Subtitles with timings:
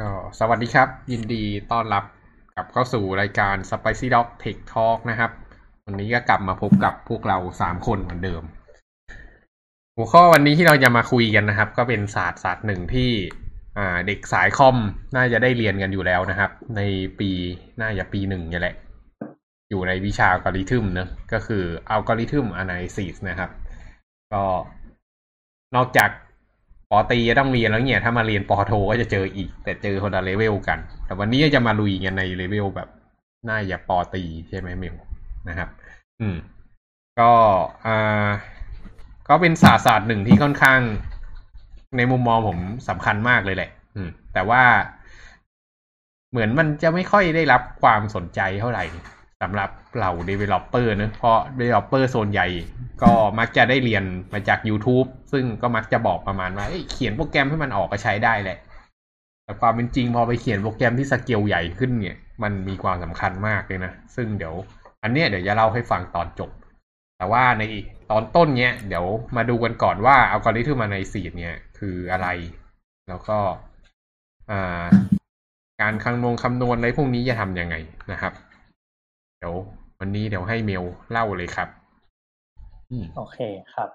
[0.00, 1.42] ก็สวัสดีครับ ยินดี
[1.72, 2.04] ต้อนรับ
[2.54, 5.30] กลับเข้าสู่รายการ Spicy Dog Tech Talk นะครับ
[5.86, 8.42] วันนี้ก็กลับมาพบกับพวกเราสามคนเหมือนเดิม
[9.96, 13.10] หัวข้อวันนี้ที่เราจะมาคุยกันนะครับ ก็เป็นศาสตร์ศาสตร์หนึ่งที่
[13.78, 14.76] อ่าเด็กสายคอม
[15.16, 16.80] น่าจะได้เรียนกันอยู่แล้วนะครับ ใน
[17.18, 17.30] ปี
[17.80, 18.76] น่าจะปีหนึ่งนี่แหละ
[19.70, 23.50] อยู่ในวิชาอัลกอริทึมเนะก็คืออัลกอริทึม analysis นะครับ
[24.32, 24.44] ก็
[25.76, 26.10] นอกจาก
[26.90, 32.88] ป.ตรีจะต้องเรียนแล้วเนี่ย ถ้ามาเรียนป.โทก็จะเจออีก แต่เจอคนละเลเวลกัน แต่วันนี้จะมาลุยกันใน level แบบ
[33.48, 34.96] น่าจะป.ตรีใช่ไหมเมล
[35.48, 35.68] นะครับ
[36.20, 36.36] อืม
[37.20, 37.30] ก็
[37.86, 38.28] อ่า
[39.28, 40.80] ก็เป็นศาสตร์ศาสตร์หนึ่งที่ค่อนข้าง
[41.96, 44.62] ในมุมมองผมสำคัญมากเลยแหละ อืม แต่ว่า
[46.30, 48.84] เหมือนมันจะไม่ค่อยได้รับความสนใจเท่าไหร่
[49.44, 52.48] สำหรับเหล่า developer เนะเพราะ developer โซนใหญ่
[53.02, 58.58] ก็มักจะได้เรียนมาจาก YouTube ซึ่งก็มักจะบอกประมาณว่าเขียนโปรแกรมให้มันออกก็ใช้ได้แหละ
[59.44, 64.54] แต่ความเป็นจริงพอไปเขียนโปรแกรมที่สเกลใหญ่ขึ้นเนี่ย มันมีความสำคัญมากเลยนะ ซึ่งเดี๋ยว
[65.02, 66.50] อันเนี้ยเดี๋ยวจะเล่าให้ฟังตอนจบ
[67.18, 67.62] แต่ว่าใน
[68.10, 72.28] ตอนต้นเนี้ยเดี๋ยวมาดูกันก่อนว่าอัลกอริทึมมาในซีเนี่ยคืออะไร
[73.08, 73.38] แล้วก็
[74.50, 74.86] อ่า
[75.82, 77.74] การคำนวณคำนวณอะไรพวกนี้จะทำยังไง
[78.12, 78.32] นะครับ
[79.44, 79.60] ดี๋ยว
[80.00, 81.68] วันนี้เดี๋ยวให้เมลเล่าเลยครับ
[82.90, 83.38] อืมโอเค
[83.74, 83.88] ครับ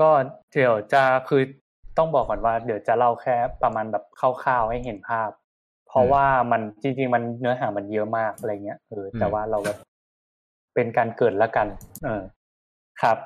[0.00, 0.10] ก็
[0.52, 1.42] เดี๋ยวจะคือ
[1.98, 5.30] ต้องบอกก่อนว่า เดี๋ยวจะเล่าแค่ประมาณแบบคร่าวๆให้เห็นภาพ
[5.88, 9.78] เพราะว่ามันจริง ๆ มันเนื้อหามันเยอะมากอะไรเงี้ยเออแต่ว่าเราแบบ
[10.74, 11.66] เป็นการเกิดละกัน
[12.04, 12.22] เออ
[13.02, 13.18] ครับ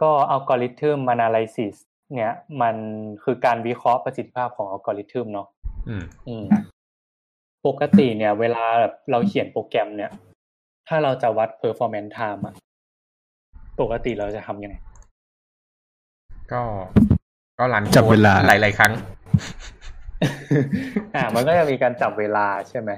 [0.00, 1.74] ก็อัลกอริทึม analysis
[2.16, 2.76] เนี่ย มัน
[3.24, 5.48] คือการวิเคราะห์ประสิทธิภาพของอัลกอริทึมเนาะ
[5.88, 6.46] อืมอืม
[7.66, 10.10] ปกติเนี่ย เวลาแบบเราเขียนโปรแกรมเนี่ย
[10.88, 12.54] ถ้าเราจะวัด performance time อะ
[13.80, 14.76] ปกติเราจะทำยังไง
[16.52, 16.62] ก็
[17.58, 18.92] ก็รันจับเวลาหลาย ๆ ครั้ง
[21.14, 22.90] อ่า มันก็จะมีการจับเวลาใช่ไหม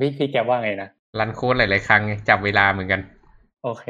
[0.00, 3.00] พี่พี่แกว่าไงนะรันโค้ดหลาย ๆ ครั้งไงจับเวลาเหมือนกัน
[3.64, 3.86] โอเค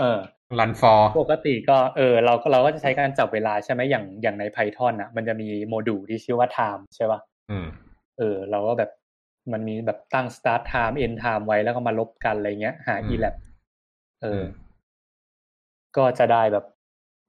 [0.00, 0.18] เออ
[0.58, 7.66] รันฟอร์ปกติก็เออเราก็เราก็จะใช้การจับเวลาใช่ไหมอย่างอย่างใน Python อะมันจะมีโมดูลที่ชื่อว่า time ใช่ป่ะอืม
[8.18, 8.90] เออ เราก็แบบ
[9.52, 13.44] มันมีแบบตั้ง start time end time ไว้แล้วก็มาลบกันอะไรเงี้ย หาอืม elapse
[14.22, 14.46] เอออม
[15.96, 16.64] ก็จะได้แบบ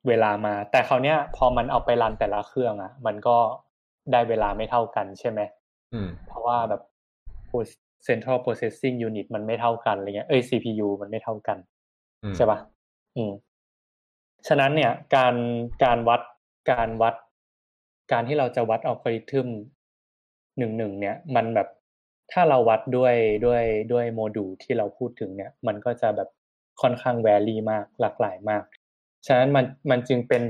[0.08, 3.38] เวลามา แต่คราวเนี้ย พอมันเอาไปรันแต่ละเครื่อง อะ มันก็
[4.12, 5.40] ได้เวลาไม่เท่ากันใช่ไหม
[5.94, 6.82] อืมเพราะว่าแบบ
[8.08, 11.58] central processing unit มันไม่เท่ากันอะไรเงี้ยเอ้ย CPU มันไม่เท่ากัน
[12.24, 12.60] อืมใช่ปะ
[13.16, 13.32] อืม
[14.48, 15.36] ฉะนั้นเนี่ย การ
[15.84, 16.22] การวัด
[16.72, 17.16] การวัด
[18.12, 19.48] การที่เราจะวัดอัลกอริทึม
[20.58, 21.68] หนึ่งหนึ่งเนี่ย มันแบบ
[22.34, 23.16] ถ้าเราวัดด้วย
[23.46, 26.30] ด้วยด้วยโมดูลที่เราพูดถึงเนี่ย มันก็จะแบบ
[26.82, 28.64] ค่อนข้าง vary มากหลากหลายมาก
[29.28, 30.44] ฉะนั้นมันมันจึงเป็น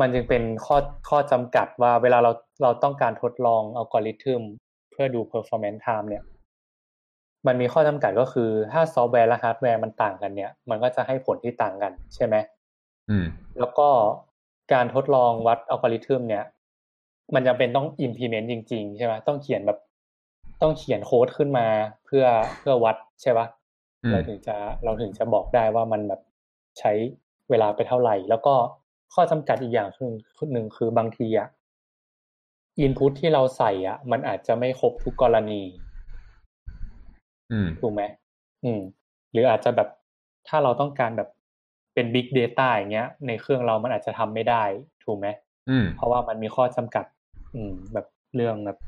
[0.00, 0.76] มันจึงเป็นข้อ
[1.08, 4.42] ข้อจำกัดว่าเวลาเราเราต้องการทดลองอัลกอริทึม
[4.90, 6.22] เพื่อดู performance time เนี่ย
[7.46, 12.34] มันมีข้อจำกัดก็คือถ้าซอฟต์แวร์และฮาร์ดแวร์มันต่างกันเนี่ย มันก็จะให้ผลที่ต่างกันใช่ไหม
[13.10, 13.26] อืม
[13.58, 13.88] แล้วก็
[14.72, 16.44] การทดลองวัดอัลกอริทึมเนี่ย
[17.34, 19.78] มันจำเป็นต้อง implement จริง ๆ ใช่ไหมต้องเขียนแบบ
[20.62, 21.66] ต้องเขียนโค้ดขึ้นมา
[22.04, 22.24] เพื่อ
[22.58, 23.46] เพื่อวัดใช่ปะ
[24.04, 26.20] อืมเราถึงจะเราถึงจะบอกได้ว่ามันแบบ
[26.78, 26.92] ใช้
[27.50, 28.54] เวลาไปเท่าไหร่ แล้วก็
[29.14, 30.04] ข้อจำกัดอีกอย่างคื
[30.44, 31.48] อหนึ่งคือบางทีอะ
[32.80, 35.62] อินพุตที่เราใส่อะ มันอาจจะไม่ครบทุกกรณี
[37.52, 38.02] อืมถูกไหม
[38.64, 38.80] อืม
[39.32, 39.88] หรืออาจจะแบบ
[40.48, 41.28] ถ้าเราต้องการแบบ
[41.94, 44.62] เป็น Big Data อย่างเงี้ย ในเครื่องเรามันอาจจะทำไม่ได้
[45.04, 45.26] ถูกไหม
[45.70, 47.06] อืมเพราะว่ามันมีข้อจำกัด
[47.54, 48.78] อืม แบบเรื่องแบบ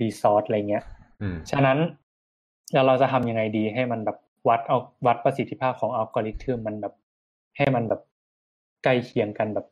[0.00, 0.99] resource อะไรเงี้ยอืม
[1.50, 1.78] ฉะนั้น
[2.72, 6.94] แล้วเราจะทำยังไงดีให้มันแบบวัดเอาวัดประสิทธิภาพของอัลกอริทึมมันแบบ
[7.56, 8.00] ให้มันแบบ
[8.84, 9.66] ใกล้เคียงกันแบบ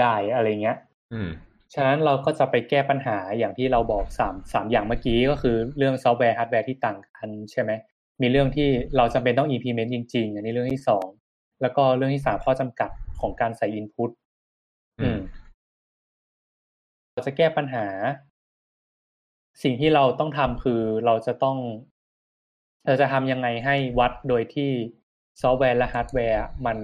[0.00, 0.76] ได้อะไรเงี้ย
[1.12, 1.30] อืม
[1.74, 7.70] ฉะนั้นเราก็จะไปแก้ปัญหาอย่างที่เราบอกสามสามอย่างเมื่อกี้ก็คือเรื่องซอฟต์แวร์ฮาร์ดแวร์ที่ต่างกันใช่ไหม
[8.22, 11.06] มีเรื่องที่เราจำเป็นต้อง implement จริง ๆ อันนี้เรื่องที่สอง
[11.62, 14.10] แล้วก็เรื่องที่สามข้อจำกัดของการใส่ input
[15.00, 15.20] อืม
[17.12, 17.86] เราจะแก้ปัญหา
[19.62, 21.56] สิ่งที่เราต้องทำคือเราจะต้อง
[22.86, 24.70] เราจะทำยังไงให้วัดโดยที่
[25.42, 26.78] ซอฟต์แวร์และฮาร์ดแวร์ มัน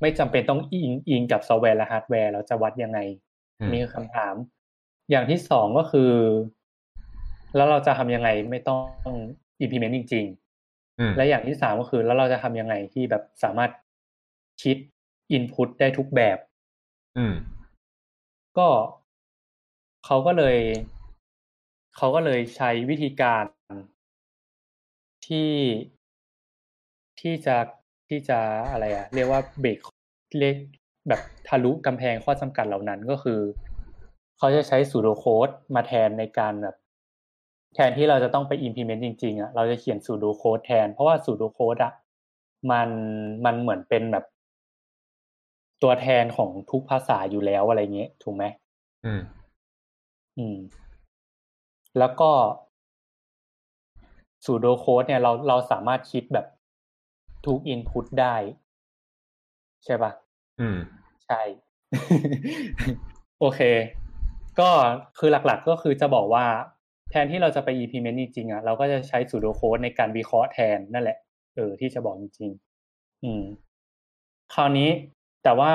[0.00, 2.98] ไม่จำเป็นต้องอิงอิงกับซอฟต์แวร์และฮาร์ดแวร์เราจะวัดยังไง
[3.60, 4.34] อืมนี่คือคำถาม
[5.10, 6.12] อย่างที่สองก็คือ
[7.56, 9.14] แล้วเราจะทำยังไงไม่ต้อง
[9.64, 10.26] implement จริง
[11.00, 13.70] อืมๆและอย่างที่สามก็คือ แล้วเราจะทำยังไงที่แบบสามารถ
[14.62, 14.76] คิด
[15.36, 16.38] input ได้ทุกแบบ
[17.18, 17.34] อืม
[18.58, 18.68] ก็
[20.06, 20.56] เขาก็เลย
[21.96, 23.44] เขาก็เลยใช้วิธีการ
[25.26, 25.50] ที่
[27.20, 27.56] ที่จะ
[28.08, 28.38] ที่จะ
[28.70, 29.78] อะไรอะเรียกว่าเบรก
[30.38, 30.56] เรียก
[31.08, 33.40] แบบทะลุกำแพงข้อจำกัดเหล่านั้นก็คือ
[34.38, 36.76] เขาจะใช้สูโดโค้ดมาแทนในการแบบ
[37.74, 41.92] แทนที่เราจะต้องไป implement จริงๆอะเราจะเขียน pseudo code แทน เพราะว่า pseudo code อะ
[42.70, 42.88] มัน
[43.44, 44.24] มันเหมือนเป็นแบบ
[45.82, 48.44] ตัวแทนของทุกภาษาอยู่แล้วอะไรเงี้ยถูกไหม
[49.04, 49.20] อืม
[50.38, 50.56] อืม
[51.98, 52.30] แล้วก็
[54.42, 56.46] pseudo code เนี่ยเราเราสามารถคิดแบบ
[57.46, 58.34] ทุก input ได้
[59.84, 60.12] ใช่ปะ
[60.60, 60.78] อืม
[61.26, 61.40] ใช่
[63.40, 63.60] โอเค
[64.60, 64.70] ก็
[65.18, 66.46] คือหลักๆก็คือจะบอกว่า
[67.10, 71.18] แทนที่เราจะไป implement จริงๆอะเราก็จะใช้ pseudo code ในการวิเคราะห์แทนนั่นแหละ
[71.56, 73.44] เออ ที่จะบอกจริงๆอืม
[74.54, 74.90] คราวนี้
[75.44, 75.72] แต่ว่า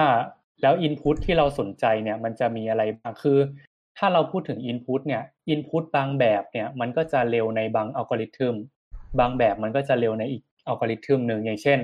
[0.62, 3.38] แล้ว input ที่เราสนใจเนี่ย มันจะมีอะไรบ้างคือ
[4.00, 5.24] ถ้าเราพูดถึง input เนี่ย
[5.54, 8.56] input บางแบบเนี่ยมันก็จะเร็วในบางอัลกอริทึม
[9.20, 11.80] บางแบบมันก็จะเร็วในอีกอัลกอริทึมหนึ่งอย่างเช่น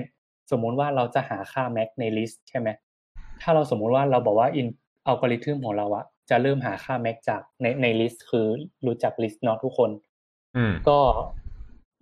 [0.50, 2.68] สมมุติว่าเราจะหาค่า max ใน list ใช่ไหม
[3.42, 4.68] ถ้าเราสมมุติว่าเราบอกว่า in
[5.06, 8.46] อัลกอริทึมของเราอะจะเริ่มหาค่า max จากในใน list คือ
[8.86, 9.90] รู้จัก list เนาะทุกคน
[10.56, 10.98] อืมก็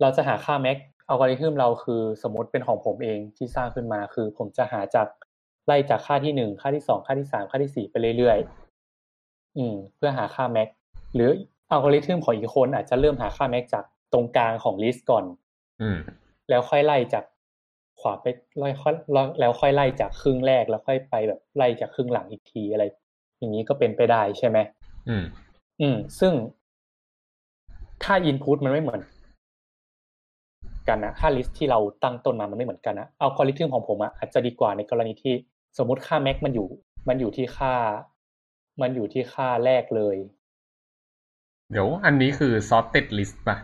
[0.01, 0.77] เราจะหาค่า max
[1.09, 5.07] อัลกอริทึมเราคือสมมติเป็นของผมเองที่สร้างขึ้นมาคือ ผมจะหาจาก
[5.65, 8.64] ไล่จากค่าที่หนึ่งค่าที่สองค่าที่สามค่าที่สี่ไปเรื่อยๆ
[9.57, 10.69] อืม เพื่อหาค่า max
[11.15, 11.29] หรือ
[11.71, 15.25] อัลกอริทึมของอีกคนอาจจะเริ่มหาค่า max จากตรงกลางของ list ก่อน
[15.81, 15.97] อืม
[16.49, 17.23] แล้วค่อยไล่จาก
[17.99, 18.25] ขวาไป
[18.59, 18.93] ไล่ค่อย
[19.39, 22.83] แล้วค่อยไล่จากครึ่งแรกแล้วค่อยไปแบบไล่จากครึ่งหลังอีกทีอะไร
[23.39, 24.57] อย่างนี้ก็เป็นไปได้ใช่ไหม
[25.09, 25.23] อืม
[25.81, 26.33] อืม ซึ่ง
[28.03, 29.01] ถ้า input มันไม่เหมือน
[30.87, 35.33] กันนะถ้า list ที่เราตั้งต้นมามันไม่เหมือนกันนะอัลกอริทึมของผมอะอาจจะดีกว่าในกรณีที่
[35.77, 36.67] สมมติค่า max มันอยู่
[37.07, 37.73] มันอยู่ที่ค่า
[38.81, 40.17] มันอยู่ที่ค่าแรกเลย
[41.71, 43.57] เดี๋ยวอันนี้คือ sorted list ป่ะ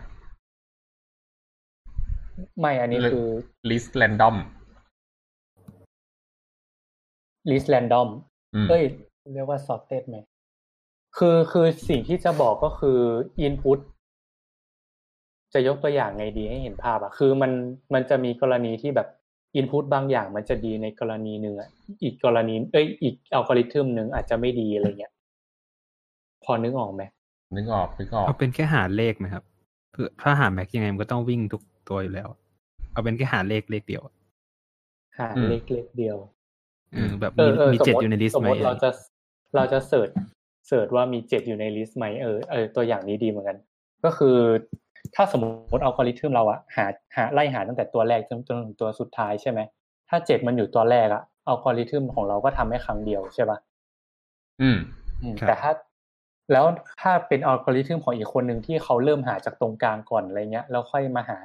[2.60, 3.26] ไม่อันนี้คือ
[3.70, 4.36] list random
[7.50, 8.08] list random
[8.54, 8.84] อืมเอ้ย
[9.34, 10.16] เรียกว่า sorted ไหม
[11.18, 12.98] คือคือสิ่งที่จะบอกก็คือ
[13.46, 13.78] input
[15.54, 17.52] จะยกตัวอย่างไงดีให้เห็นภาพอะคือมัน
[17.94, 19.08] มันจะมีกรณีที่แบบ
[19.58, 21.68] input บางอย่างมันจะดีในกรณีหนึ่งอะ
[22.02, 25.12] อีกกรณีเอ้ยอีกอัลกอริทึมหนึ่งอาจจะไม่ดีอะไรเงี้ย
[26.44, 27.02] พอนึกออกไหม
[27.56, 29.44] นึกออกนึกออกเอาเป็นแค่หาเลขไหมครับ
[29.92, 32.28] เพื่อถ้าหาแม็กยังไงมันก็ต้องวิ่งทุกตัวอยู่แล้ว
[32.92, 34.02] เอาเป็นแค่หาเลขเลขเดียว
[35.18, 36.16] หาเลขเลขเดียว
[36.92, 38.90] เออแบบเอมีอเออมีสมเจ็ดมติอยู่ในลิสสต์มไหมมติเราจะ
[39.54, 40.08] เราจะเสิร์ช
[40.68, 43.58] เสิร์ชว่ามีเจ็ดอยู่ในลิสต์ไหมเออเออตัวอย่างนี้ดีเหมือนกัน
[44.04, 44.36] ก็คือ
[45.14, 45.44] ถ้าสมม
[45.76, 49.60] ติอัลกอริทึมเราอะหาหาไล่หาตั้งแต่ตัวแรกจนจนถึงตัวสุดท้ายใช่ไหม
[50.08, 53.58] ถ้าเจ็ดมันอยู่ตัวแรกอะอัลกอริทึมของเราก็ทำให้ครั้งเดียวใช่ปะ
[54.62, 54.78] อืม
[55.22, 55.72] อืมครับแต่ถ้า
[56.52, 56.64] แล้ว
[57.02, 61.38] ถ้าเป็นอัลกอริทึมของอีกคนหนึ่งที่เขาเริ่มหาจากตรงกลางก่อนอะไรเงี้ยแล้วค่อยมาหา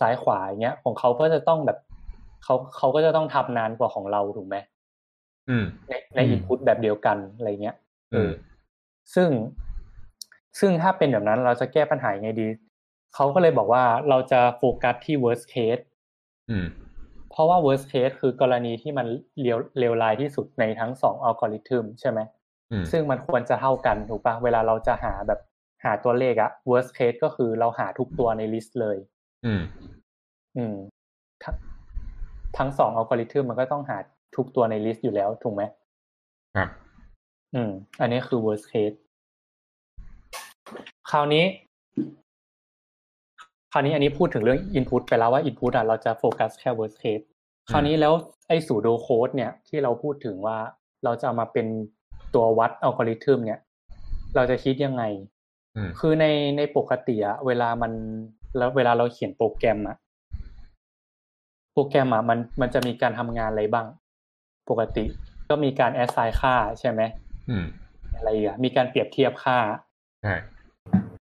[0.00, 1.78] ซ้ายขวาอย่างเงี้ย ของเขาก็จะต้องแบบ
[2.44, 4.56] เขาเขาก็จะต้องทำนานกว่าของเราถูกไหม
[5.48, 7.76] อืมในในอินพุตแบบเดียวกันอะไรเงี้ย
[8.14, 8.30] อืม
[9.14, 9.28] ซึ่ง
[10.60, 12.46] ซึ่งถ้าเป็นแบบนั้นเราจะแก้ปัญหายังไงดี
[13.14, 15.84] เขาก็เลยบอกว่าเราจะโฟกัสที่ worst case
[16.50, 16.66] อืม
[17.30, 19.06] เพราะว่า worst case คือกรณีที่มัน
[19.40, 22.20] เลวเลวร้ายที่สุดในทั้งสองอัลกอริทึมใช่ไหม
[22.72, 25.40] อืมซึ่งมันควรจะเท่ากันถูกปะเวลาเราจะหาแบบ
[25.84, 28.96] หาตัวเลขอะ worst case ก็คือเราหาทุกตัวใน list เลย
[29.46, 29.62] อืม
[30.56, 30.76] อืม
[31.44, 31.56] ทั้ง
[32.58, 33.98] ทั้งสองอัลกอริทึมมันก็ต้องหา
[34.36, 35.62] ทุกตัวใน list อยู่แล้วถูกไหม
[36.56, 36.68] ครับ
[37.54, 37.70] อืม
[38.00, 38.96] อันนี้คือ worst case
[41.10, 41.44] คราวนี้
[43.76, 47.24] คราวนี้อันนี้พูดถึงเรื่อง input ไปแล้วว่า input อะเราจะโฟกัสแค่ worst case
[47.70, 48.12] คราวนี้แล้ว
[48.48, 50.58] ไอ้ pseudocode เนี่ยที่เราพูดถึงว่า
[51.04, 51.66] เราจะเอามาเป็น
[52.34, 53.60] ตัววัดอัลกอริทึมเนี่ย
[54.36, 55.02] เราจะคิดยังไง
[55.76, 56.26] อืมคือใน
[56.56, 57.92] ในปกติอะเวลามัน
[58.56, 59.96] แล้วเวลาเราเขียนโปรแกรมอะ
[61.72, 63.86] โปรแกรมอะมันมันจะมีการทำงานอะไรบ้าง
[64.70, 65.04] ปกติ
[65.48, 67.00] ก็มีการ assign ค่าใช่ไหม
[67.50, 67.66] อืม
[68.14, 69.58] อะไรอีกอะมีการเปรียบเทียบค่า
[70.22, 70.34] ใช่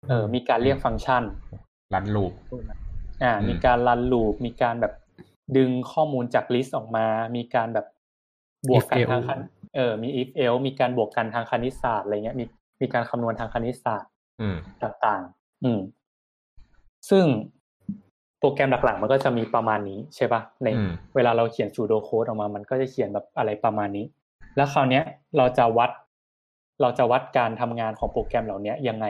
[0.09, 1.25] เออมีการเรียกฟังก์ชัน
[1.95, 2.33] run loop
[3.23, 4.95] อ่าอืมมีการ run loop มีการแบบ
[5.57, 7.87] ดึงข้อมูลจาก list ออกมา มีการแบบ
[8.69, 12.45] บวกกัน if ทางคณิตเออมี if else มีการบวกกันทางคณิตศาสตร์อะไรเงี้ย มี
[12.81, 14.11] มีการคำนวณทางคณิตศาสตร์
[14.41, 15.81] อืมต่างๆ อืม
[17.11, 17.25] ซึ่ง
[18.39, 24.05] โปรแกรมหลักๆ มันก็จะมีประมาณนี้ใช่ปะในอืมเวลาเราเขียน pseudo code ออกมา มันก็จะเขียนแบบอะไรประมาณนี้
[24.57, 25.05] แล้วคราวเนี้ย
[25.37, 25.91] เราจะวัด
[26.81, 29.07] เราจะวัดการทำงานของโปรแกรมเหล่านี้ยังไง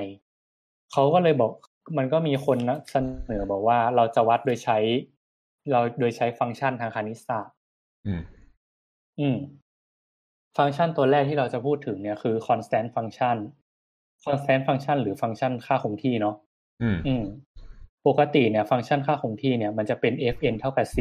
[0.93, 1.53] เขาก็เลยบอก
[1.97, 2.97] มันก็มีคนนะเส
[3.31, 4.79] นอบอกว่าเราจะวัดโดยใช้
[5.73, 7.55] เราโดยใช้ฟังก์ชันทางคณิตศาสตร์
[8.07, 8.21] อืม
[9.21, 9.37] อืม
[10.57, 13.37] ฟังก์ชันตัวแรกที่เราจะพูดถึงเนี่ยคือ constant function
[14.25, 16.37] constant function หรือฟังก์ชันค่าคงที่เนาะ
[16.83, 17.25] อืมอืม
[18.07, 20.97] ปกติเนี่ย ฟังก์ชันค่าคงที่เนี่ยมันจะเป็น fn เท่ากับ c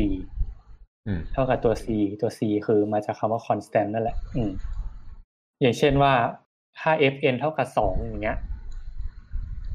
[1.07, 1.85] อืมเท่ากับตัว c
[2.21, 4.51] ตัว c คือมาจากคำว่า constant นั่นแหละ อืม
[5.61, 6.13] อย่างเช่นว่า
[6.79, 8.37] ถ้า fn เท่ากับสองอย่างเงี้ย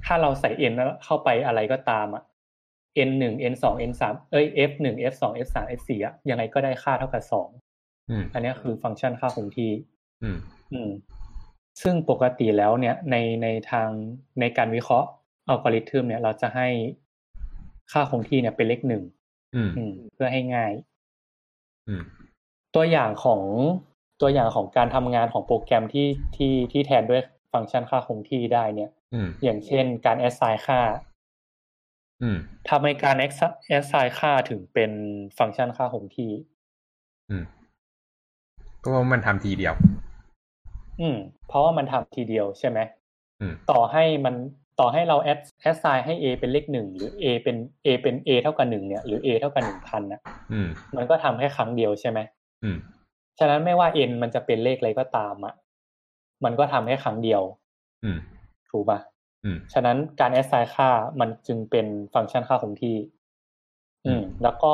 [0.09, 0.75] ถ้าเราใส่ n
[1.05, 2.23] เข้าไปอะไรก็ตามอะ
[3.09, 7.49] n หนึ่ง n สอง n สามเอ้ย f หนึ่ง f สอง f สาม f สี่อะยังไงก็ได้ค่าเท่ากับสอง
[8.11, 9.73] อืมอันนี้คือฟังก์ชันค่าคงที่
[10.23, 10.39] อืม
[10.73, 10.91] อืม
[11.83, 13.89] ซึ่งปกติแล้วเนี่ยในในทาง
[14.41, 15.09] ในการวิเคราะห์
[15.49, 16.69] อัลกอริทึมเนี่ย เราจะให้
[17.93, 19.03] ค่าคงที่เนี่ยเป็นเลขหนึ่ง
[19.55, 20.73] อืมอืมเพื่อให้ง่าย
[21.89, 22.03] อืม
[22.75, 23.43] ตัวอย่างของ
[24.21, 30.81] ตัวอย่างของการทำงานของโปรแกรมที่ที่ที่แทนด้วย ฟังก์ชันค่าคงที่ได้เนี่ยอืมอย่างเช่นการ assign ค่า
[32.23, 32.39] อืม
[32.69, 33.17] ทำให้การ
[33.79, 34.93] assign ค่าถึงเป็น
[35.39, 36.33] ฟังก์ชันค่าคงที่
[37.31, 37.45] อืม
[38.83, 39.75] ก็ว่ามันทำทีเดียว
[41.01, 41.17] อืม
[41.49, 42.79] เพราะว่ามันทำทีเดียวใช่ไหม
[43.41, 44.35] อืมต่อให้มัน
[44.81, 45.41] ต่อให้เรา add
[45.71, 50.21] assign ให้ a เป็นเลขหนึ่งหรือ a เป็น a เป็น a เท่ากับหนึ่งเนี่ยหรือ a เท่ากับหนึ่งพันนะ
[50.53, 52.19] อืมมันก็ทำแค่ครั้งเดียวใช่ไหม
[52.65, 52.77] อืม
[53.39, 55.55] ฉะนั้นไม่ว่า n มันจะเป็นเลขอะไรก็ตามอะ
[56.45, 57.43] มันก็ทำแค่ครั้งเดียว
[58.05, 58.19] อืม
[58.71, 58.99] ถูกปะ
[59.45, 60.91] อืมฉะนั้นการ assign ค่า
[61.21, 62.97] มันจึงเป็นฟังก์ชันค่าคงที่
[64.07, 64.73] อืม แล้วก็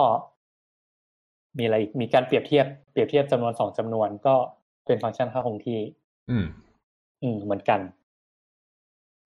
[1.58, 4.34] มีอะไรอีกมีการเปรียบเทียบเปรียบเทียบจำนวนสองจำนวนก็
[4.86, 5.80] เป็นฟังก์ชันค่าคงที่
[6.30, 6.46] อืม
[7.22, 7.80] อืม เหมือนกัน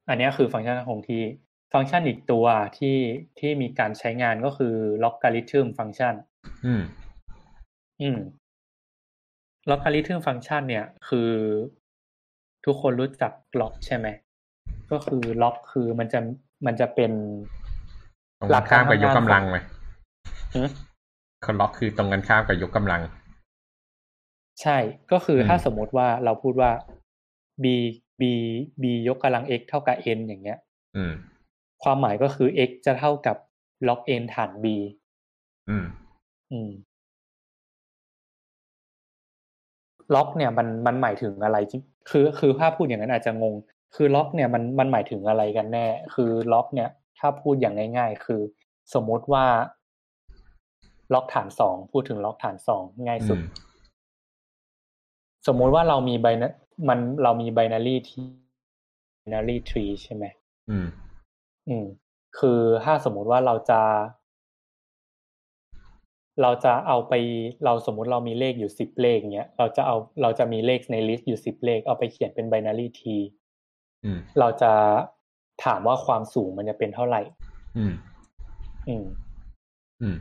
[0.09, 1.23] อันนี้คือฟังก์ชันค่าคงที่
[1.73, 2.47] ฟังก์ชันอีกตัว
[2.79, 2.97] ที่
[3.39, 6.15] ที่มีการใช้งานก็คือ logarithm function
[6.67, 6.83] อืม
[8.03, 8.19] อืม
[9.71, 11.31] logarithm function เนี่ย คือ
[12.65, 14.07] ทุกคนรู้จัก log ใช่ไหม
[14.91, 16.21] ก็คือ log คือมันจะ
[16.67, 17.13] มันจะเป็น
[18.39, 19.59] ตรงกันข้ามกับยกกำลังไหม
[20.55, 20.69] หือ
[21.45, 23.03] คนล็อกคือตรงกันข้ามกับยกกำลัง
[24.63, 24.79] ใช่
[25.13, 26.71] ก็คืออมถ้าสมมติว่าเราพูดว่า
[27.63, 27.67] b
[28.21, 28.23] b
[28.83, 30.59] b ยกกำลัง x เท่ากับ n อย่างเงี้ย
[30.97, 31.13] อืม
[31.83, 33.37] ความหมายก็คือ x จะเท่ากับ
[33.89, 34.67] log n ฐาน b
[35.69, 35.87] อืม
[36.53, 36.71] อืม
[40.15, 43.55] ล็อกเนี่ยมันมันหมายถึงอะไรจริงคือคือถ้าพูดอย่างนั้นอาจจะงง
[43.95, 46.89] คือล็อกเนี่ยมันมันหมายถึงอะไรกันแน่ คือล็อกเนี่ย
[47.19, 48.41] ถ้าพูดอย่างง่าย ๆ คือ
[48.95, 49.45] สมมติว่า
[51.15, 53.67] ล็อกฐานสองพูดถึงล็อกฐานสองง่ายสุดอืม
[55.47, 56.45] สมมุติว่าเรามีไบน
[56.89, 58.31] มันเรามี binary tree
[59.23, 60.25] binary tree ใช่ไหม
[60.71, 60.87] อืม
[61.69, 61.87] อืม
[62.39, 63.81] คือถ้าสมมุติว่าเราจะ
[66.43, 67.15] เราจะเอาไป
[67.65, 73.25] เราสมมุติเรามีเลขอยู่สิบเลขเนี้ยเราจะเอาเราจะมีเลขใน list อยู่สิบเลข เอาไปเขียนเป็น binary tree
[74.05, 74.73] อืมเราจะ
[75.65, 77.21] ถามว่าความสูงมันจะเป็นเท่าไหร่
[77.77, 77.93] อืม
[78.89, 79.05] อืม
[80.03, 80.17] อืม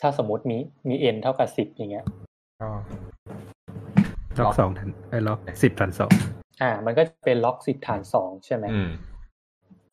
[0.00, 0.56] ถ้าสมมติมี
[0.88, 2.04] มี n เท่ากับสิบอย่างเงี้ย
[2.60, 2.68] ก็
[4.44, 6.12] log สองฐานไอ้ log สิบฐานสอง
[6.62, 8.90] อ่า มันก็จะเป็น log สิบฐานสองใช่ไหมอืม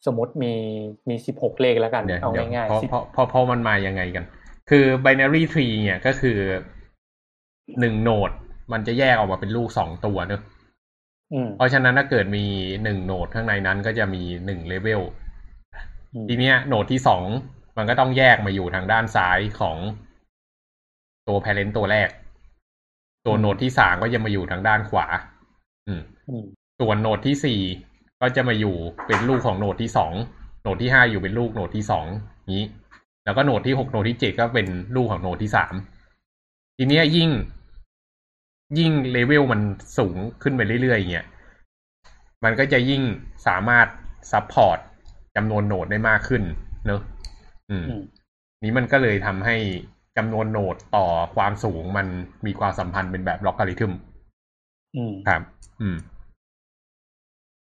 [0.06, 0.54] สมมติมี
[1.10, 4.24] มีสิบหกเลขแล้วกันเดี๋ยวเอาเดี๋ยวง่ายเพราะๆสิบเพราะเพราะเพราะมันมายังไงกัน
[4.70, 6.38] คือ binary tree เนี่ยก็คือ
[7.80, 8.32] หนึ่งโนด
[8.72, 10.42] มันจะแยกออกมาเป็นลูกสองตัวเนอะ
[11.34, 12.46] อืมเพราะฉะนั้นถ้าเกิดมี
[12.84, 15.02] หนึ่งโนดข้างในนั้นก็จะมีหนึ่งเลเวล
[16.14, 17.24] อืมทีเนี้ยโหนดที่สอง
[17.78, 19.78] มันก็ต้องแยกมาอยู่ทางด้านซ้ายของ
[21.28, 22.10] ตัว parent ตัวแรก
[23.26, 25.06] ตัวโหนดที่สามก็จะมาอยู่ทางด้านขวา
[25.88, 26.46] อืมอืม
[26.80, 27.62] ส่วน node ที่สี่
[28.22, 28.76] ก็จะมาอยู่
[29.08, 30.14] เป็นลูกของ node ที่สอง
[30.62, 32.06] node ที่ห้าอยู่เป็นลูก node ที่สอง
[32.54, 32.64] นี้
[33.26, 35.74] แล้วก็ node ที่หก node ที่เจ็ดก็เป็นลูกของ node ที่สาม
[36.78, 37.30] ทีเนี้ยยิ่ง
[38.80, 39.62] ยิ่งเลเวลมัน
[39.98, 41.28] สูงขึ้นไปเรื่อยๆเงี้ย
[42.44, 43.02] มันก็จะยิ่ง
[43.48, 43.88] สามารถ
[44.32, 44.78] support
[45.36, 46.44] จำนวน node ได้มากขึ้น
[46.88, 47.02] เนอะ
[47.70, 48.04] อืมอืม
[48.64, 49.56] นี้มันก็เลยทำให้
[50.18, 51.06] จำนวน node ต่อ
[51.36, 52.08] ความสูงมัน
[52.46, 53.94] มีความสัมพันธ์เป็นแบบล็อกการิทึม
[54.96, 55.42] อืมครับ
[55.82, 55.96] อืม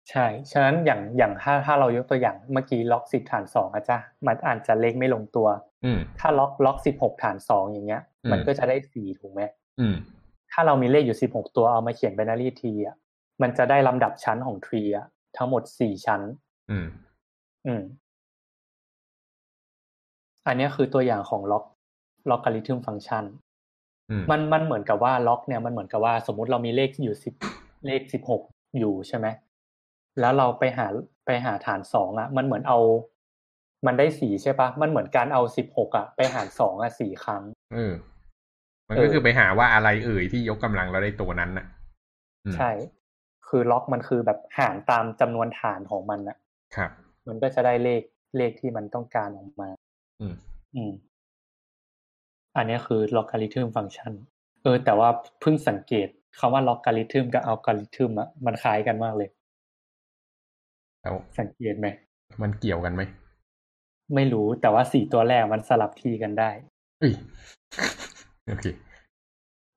[0.09, 5.47] ใช่ ฉะนั้นอย่างอย่างถ้าถ้าเรายกตัวอย่างเมื่อกี้ล็อกสิบฐานสองอาจจะมันอาจจะเลขไม่ลงตัว
[5.85, 9.41] อืมถ้าล็อกล็อกสิบหกฐานสองอย่างเงี้ยอืมมันก็จะได้สี่ถูกไหม
[9.79, 9.95] อืม
[10.51, 12.95] ถ้าเรามีเลขอยู่สิบหกตัวเอามาเขียน binary tree อะ
[13.41, 15.05] มันจะได้ลำดับชั้นของ tree อะ
[15.37, 16.21] ทั้งหมดสี่ชั้น
[16.71, 16.87] อืม
[17.67, 17.83] อืม
[20.47, 21.65] อันเนี้ยคือตัวอย่างของล็อก
[22.29, 23.25] logarithm function
[24.09, 27.33] อืมมันมันเหมือนกับว่าล็อกเนี่ยมันเหมือนกับว่าสมมุติเรามีเลขอยู่สิบ
[27.87, 28.41] เลขสิบหก
[28.79, 29.27] อยู่ใช่ไหม
[30.19, 30.87] แล้วเราไปหา
[31.25, 32.79] ไปหาฐานสองอะ มันเหมือนเอา
[33.85, 37.93] มันได้สี่ใช่ปะมันเหมือนการเอาสิบหกอะ ไปหารสองอะสี่ครั้งเออ
[38.87, 41.65] มันเอก็อคือไปหาว่าอะไรเอ่ยที่ยกกำลังเราได้ตัวนั้นน่ะ
[42.45, 42.71] อืมใช่
[43.47, 46.37] คือล็อกมันคือแบบหารตามจำนวนฐานของมันอะ
[46.75, 46.91] ครับ
[47.27, 48.01] มันก็จะได้เลข
[48.37, 49.69] เลขที่มันต้องการออกมา
[50.21, 50.35] อืม
[50.75, 50.91] อืม
[52.57, 54.11] อันเนี้ยคือ logarithm function
[54.63, 55.09] เออ แต่ว่า
[55.41, 56.07] เพิ่งสังเกต
[56.39, 59.29] คำว่า logarithm กับ algorithm อะมันคล้ายกันมากเลย
[61.01, 61.87] แล้วสังเกตไหม
[62.41, 63.01] มันเกี่ยวกันไหม
[64.15, 66.51] ไม่รู้แต่ว่าสี่ตัวแรกมันสลับที่กันได้
[66.99, 67.13] เอ้ย
[68.47, 68.65] โอเค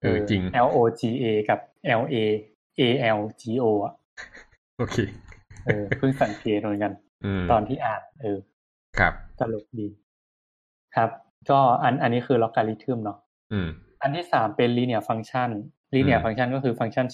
[0.03, 1.59] เออจริง L O G A กับ
[2.01, 2.17] L A
[2.81, 2.83] A
[3.17, 3.95] L G O อะ
[4.79, 4.97] โอเค
[5.65, 6.93] เออเพิ่งสังเกตเหมือนกัน
[7.25, 8.39] อืมตอนที่อ่านเออ
[8.99, 9.89] ครับตลกดี
[10.97, 11.11] ครับ
[11.51, 13.19] ก็อันอันนี้คือล็อกการิทึมเนาะ
[13.53, 13.69] อืม
[14.03, 15.51] อันที่สามเป็น linear function
[15.95, 17.07] linear อืม function ก็คือฟังก์ชัน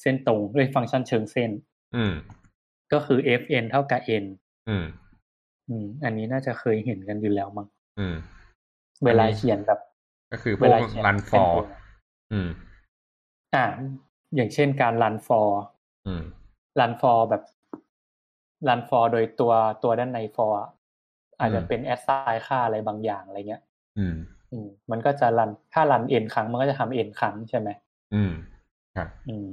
[0.00, 1.50] เส้นตรงเอ้ยฟังก์ชันเชิงเส้น
[1.96, 2.12] อืม
[2.92, 4.24] ก็คือ fn เท่ากับ n
[4.68, 4.84] อืม
[5.68, 7.66] อืม อันนี้น่าจะเคยเห็นกันอยู่แล้วมั้ง
[7.98, 8.14] อืม
[9.04, 9.80] เวลาเขียนแบบ
[10.32, 11.66] ก็คือพเววกลาเขียนรันฟเป็นอร์ตัว
[12.32, 12.48] อืม
[13.54, 13.64] อ่า
[14.34, 15.48] อย่างเช่นการ run for
[16.06, 16.22] อืม
[16.80, 17.42] run for แบบ
[18.68, 20.70] run for โดยตัวตัวด้านใน for อะ
[21.38, 23.62] อาจจะอืมเป็น assign ค่าอะไรบางอย่างอะไรเงี้ย
[23.98, 24.14] อืม
[24.52, 27.68] อืม มันก็จะรันถ้ารัน n ครั้งมันก็จะทำ n ครั้งใช่ไหม
[28.14, 28.32] อืม
[28.96, 29.46] ครับ อืม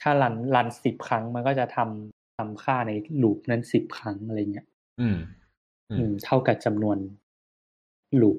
[0.00, 4.66] ถ้ารันรันสิบครั้งมันก็จะทำทำค่าในลูปนั้นสิบครั้งอะไรเงี้ย
[5.00, 5.18] อืม
[5.90, 6.98] อือืมมเท่ากับจำนวน
[8.20, 8.38] ลูป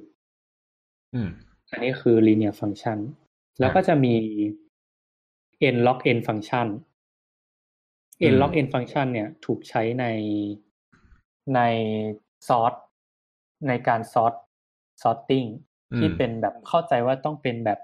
[1.13, 1.30] อืม
[1.72, 3.00] อันนี้คือ linear function
[3.60, 4.16] แล้วก็จะมี
[5.75, 6.68] n log n function
[8.24, 10.06] อื n ม log n function เนี่ย ถูกใช้ใน
[11.56, 11.60] ใน
[12.48, 12.74] sort
[13.68, 14.36] ในการ sort
[15.01, 15.48] sorting
[15.98, 17.80] ที่อืมเป็นแบบเข้าใจว่าต้องเป็นแบบ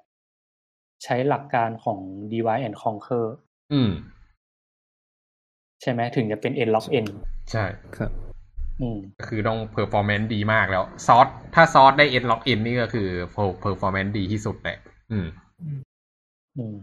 [1.04, 2.00] ใช้หลักการของ
[2.32, 3.26] divide and conquer
[3.74, 3.92] อืม
[5.84, 7.06] ใช่ไหมถึงจะเป็น n log n
[7.52, 7.66] ใช่
[7.98, 8.12] ครับ
[8.82, 13.08] อืมก็คือต้อง performance ดีมากแล้ว ซอสถ้าซอสได้ n log n นี่ก็คือ
[13.64, 14.78] performance ดีที่สุดแหละ
[15.12, 15.28] อืม
[16.58, 16.76] อืม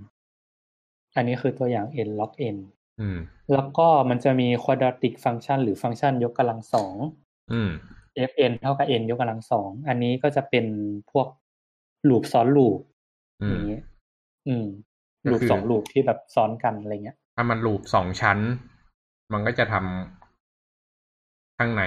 [1.17, 2.57] อันนี้คือตัวอย่าง n log n
[3.01, 3.19] อืม
[3.53, 6.95] แล้วก็มันจะมี quadratic function หรือฟังก์ชันยกกำลังสอง
[7.53, 7.71] อืม
[8.31, 10.67] fn เท่ากับ n ยกกำลังสอง อันนี้ก็จะเป็น
[11.13, 11.29] พวก
[12.09, 12.79] ลูปซ้อนลูป
[13.43, 13.81] อือมย่างนี้
[14.49, 14.67] อืม
[15.23, 18.39] ก็ลูปคือสองลูปที่แบบซ้อนกันอะไรเงี้ยถ้ามันลูปสองชั้น
[19.33, 21.83] มันก็จะทำข้างใน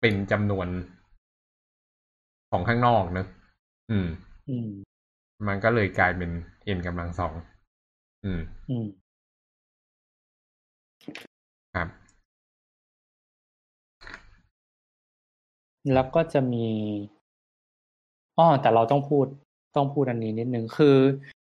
[0.00, 0.68] เป็นจำนวน
[2.50, 3.26] ของข้างนอกเนอะ
[3.90, 4.08] อืม
[4.50, 4.68] อืม
[5.48, 6.30] มันก็เลยกลายเป็น
[6.76, 7.34] n กำลังสอง
[8.24, 8.86] อืม อืม
[11.74, 11.88] ครับ
[15.92, 16.66] แล้วก็จะมี
[18.38, 19.26] อ้อแต่เราต้องพูด
[19.76, 20.96] ต้องพูดอันนี้นิดนึงคือ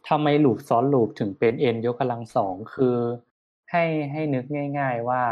[0.09, 2.96] ทำไมลูปซ้อนลูปถึงเป็น n ยกกำลังสองคือ
[3.72, 4.44] ให้ให้นึก
[4.78, 5.22] ง่าย ๆว่า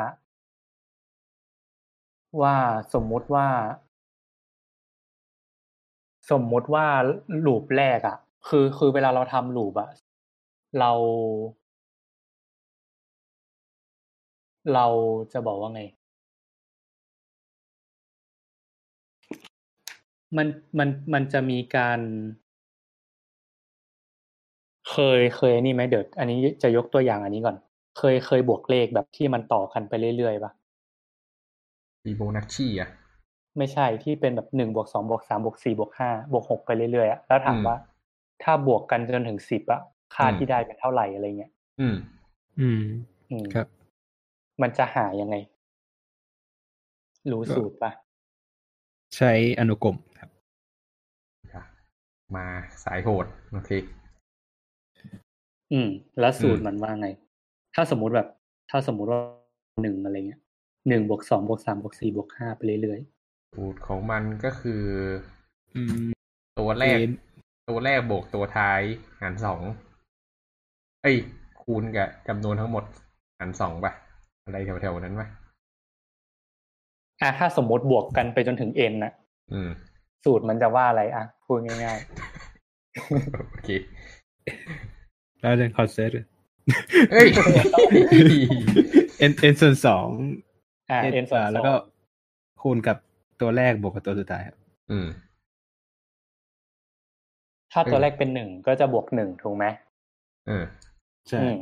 [2.43, 2.57] ว่า
[2.95, 3.49] สมมุติว่า
[6.31, 6.87] สมมุติว่า
[7.47, 8.17] ลูปแรกอะ่ะ
[8.49, 9.91] คือคือเวลาเราทำลูปอะ
[10.79, 10.91] เรา
[14.75, 14.87] เรา
[15.33, 15.83] จะบอกว่าไง
[20.37, 20.47] มัน
[20.79, 22.01] มันมันจะมีการ
[24.91, 27.57] เคยเคยนี่ไหมเดี๋ยวอันนี้จะยกตัวอย่างอันนี้ก่อน
[27.99, 30.53] เคย เคยบวกเลขแบบที่มันต่อกันไปเรื่อย ๆปะ
[32.03, 32.89] ฟีโบนัชชีอะ
[33.59, 37.77] ไม่ใช่ที่เป็นแบบหนึ่งบวกสองบวกสามบวกสี่บวกห้าบวกหกไปเรื่อยๆอะแล้วถามอืมว่า
[38.43, 39.81] ถ้าบวกกันจนถึงสิบอะ
[40.15, 41.97] ค่าอืมที่ได้เป็นเท่าไหร่อะไรเงี้ยอืม
[42.61, 42.83] อืม
[43.31, 43.67] อืมครับ
[44.63, 45.37] มันจะหายังไง
[47.31, 47.91] รู้ก็สูตรปะ
[49.17, 50.31] ใช้อนุกรมครับ
[52.35, 52.47] มา
[52.85, 53.71] สายโหดโอเค
[55.73, 57.07] อืม แล้วสูตรอืมมันว่าไง
[57.75, 58.29] ถ้าสมมุติแบบ
[58.71, 59.21] ถ้าสมมุติว่า
[59.83, 60.41] หนึ่งอะไรเงี้ย
[60.89, 63.01] หนึ่งบวกสองบวกสามบวกสี่บวกห้าไปเรื่อย
[63.55, 64.83] สูตรของมันก็คือ
[65.75, 66.07] อืม
[66.59, 67.13] ตัวแรกเอ็น
[67.69, 68.81] ตัวแรกบวกตัวท้าย
[69.21, 69.61] หารสอง
[71.03, 71.17] เอ้ย
[71.63, 72.85] คูณกับจำนวนทั้งหมด
[73.39, 73.93] หารสองป่ะ
[74.45, 79.13] อะไรแถวๆนั้นป่ะๆอะถ้าสมมติบวกกันไปจนถึง n น่ะ
[79.53, 79.71] อืม
[80.25, 81.99] สูตรมันจะว่าอะไรอะพูดง่าย
[83.51, 83.71] โอเค
[85.41, 86.17] แล้วเรื่องคอนเซ็ปต์
[87.13, 87.29] เอ้ย
[89.19, 91.77] เอ็นเอ็นส่วนสองๆอ่า n ส่วนสแล้วอก็ง
[92.63, 92.97] คูณกับ
[93.41, 94.57] ตัวแรกบวกกับตัวสุดท้ายครับ
[94.91, 95.09] อืม
[97.73, 99.65] ถ้าตัวเออแรกเป็นหนึ่งก็จะบวกหนึ่งถูกไหม
[100.47, 100.65] เออ
[101.29, 101.57] ใช่อืม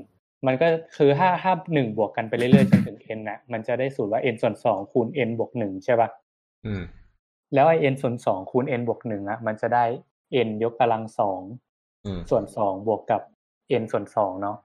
[0.46, 6.08] มันก็คือถ้าถ้าหนึ่งบวกกันไปเรื่อยๆจนถึง n น่ะมันจะได้สูตรว่า n ส่วนสองคูณ n บวกหนึ่งใช่ป่ะ
[6.66, 6.82] อืม
[7.54, 9.84] แล้วไอ้ n ส่วนสองคูณ n บวกหนึ่งอะ มันจะได้
[10.46, 11.40] n ยกกำลังสอง
[12.06, 13.22] อืมส่วนสองบวกกับ
[13.80, 14.56] n ส่วนสองเนาะ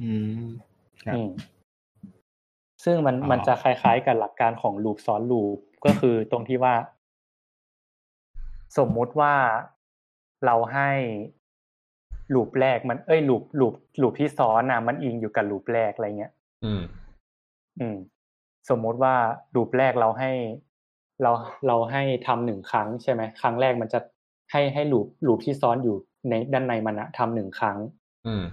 [0.00, 0.42] อืม
[1.04, 1.30] ครับอืม
[2.84, 6.74] ซึ่งมันอ๋อมันจะคล้ายๆกับหลักการของลูปซ้อนลูปก็คือตรงที่ว่า
[8.78, 9.34] สมมุติว่า
[10.46, 10.90] เราให้
[12.34, 16.32] ลูปแรกมันเอ้ยลูปลูปลูปที่ซ้อนน่ะมันอิงอยู่กับลูปแรกอะไรเงี้ย
[16.64, 16.82] อืม
[17.80, 17.96] อืม
[18.70, 19.14] สมมุติว่า
[19.54, 20.30] ลูปแรกเราให้
[21.22, 21.32] เรา
[21.66, 24.00] เราให้ทำหนึ่งครั้งใช่ไหมครั้งแรกมันจะ
[24.52, 25.96] ให้ให้ลูปลูปที่ซ้อนอยู่
[26.28, 27.78] ในด้านในมันอะทำหนึ่งครั้ง
[28.26, 28.44] อืม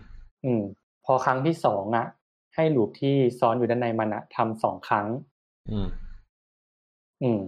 [0.45, 0.63] อืม
[1.09, 2.07] พอครั้งที่สองอะ
[2.55, 5.07] ให้ลูปที่ซ้อนอยู่ด้านในมันอะทำสองครั้ง
[5.71, 5.87] อืม
[7.23, 7.41] อืม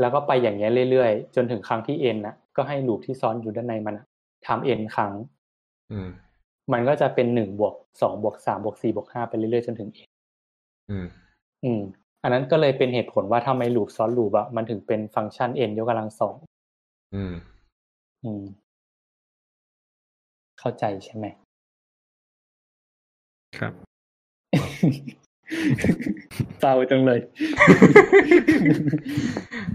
[0.00, 4.06] แล้วก็ไปอย่างเงี้ยเรื่อยๆ จนถึงครั้งที่ n น่ะ ก็ให้ลูปที่ซ้อนอยู่ด้านในมันอะ
[4.46, 5.12] ทำ n ครั้ง
[5.92, 6.08] อืม
[6.72, 9.98] มันก็จะเป็นหนึ่งบวกสองบวกสามบวกสี่บวกห้าไปเรื่อยๆจนถึง n
[10.90, 11.06] อืม
[11.64, 11.80] อืม
[12.22, 16.36] อันนั้นก็เลยเป็นเหตุผลว่าทำไมลูปซ้อนลูปอะมันถึงเป็นฟังก์ชัน n ยกกำลังสอง
[17.14, 17.34] อืม
[18.24, 18.42] อืม
[20.58, 21.26] เข้าใจใช่ไหม
[23.60, 23.72] ครับ
[26.60, 27.20] เศร้าจังเลย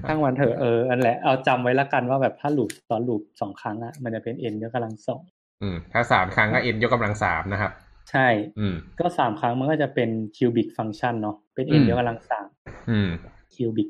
[0.08, 5.22] ทั้งวันเถอะเอออันแหละเอาจำไว้ละกันว่าแบบถ้าลูปซ้อนลูปสองครั้งอะมันจะเป็น n ยกกำลังสอง
[5.62, 7.72] อืมถ้าสามครั้งก็ n ยกกำลังสามนะครับ
[8.12, 8.28] ใช่
[8.60, 12.48] อืมก็สามครั้งมันก็จะเป็นคิวบิกฟังก์ชันเนาะเป็นอื n มยกกำลังสาม
[12.90, 13.10] อืม
[13.54, 13.90] คิวบิก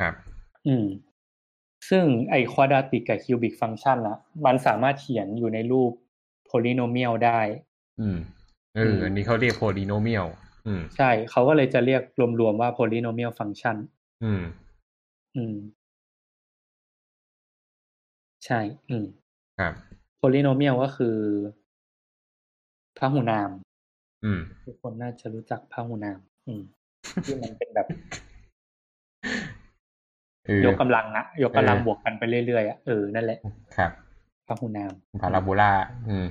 [0.00, 0.14] ครับ
[0.66, 0.86] อืม
[1.88, 5.92] ซึ่งไอ้ควอดราติกกับคิวบิกฟังก์ชันอะมันสามารถเขียนอยู่ในรูป
[6.46, 7.40] โพลิโนเมียลได้
[8.00, 8.18] อืม
[8.76, 10.26] เอออันนี้เขาเรียก polynomial
[10.66, 12.02] อืมใช่เขาก็เลยจะเรียก
[12.40, 13.76] รวมๆว่า polynomial function
[14.24, 14.42] อืม
[15.36, 15.54] อืม
[18.46, 18.60] ใช่
[18.90, 19.06] อืม
[19.58, 19.72] ครับ
[20.20, 21.16] polynomial ก็คือ
[22.98, 23.50] พหูนาม
[24.24, 26.62] อืม ทุกคนน่าจะรู้จักพหูนาม อืม
[27.24, 27.86] ที่มันเป็นแบบ
[30.46, 33.38] เออยกกำลังอะยกกำลังเออบวกกันไปเรื่อยๆอะเออนั่นแหละ
[33.76, 33.90] ครับ
[34.46, 35.72] พหูนามพาราโบลา
[36.08, 36.26] อืม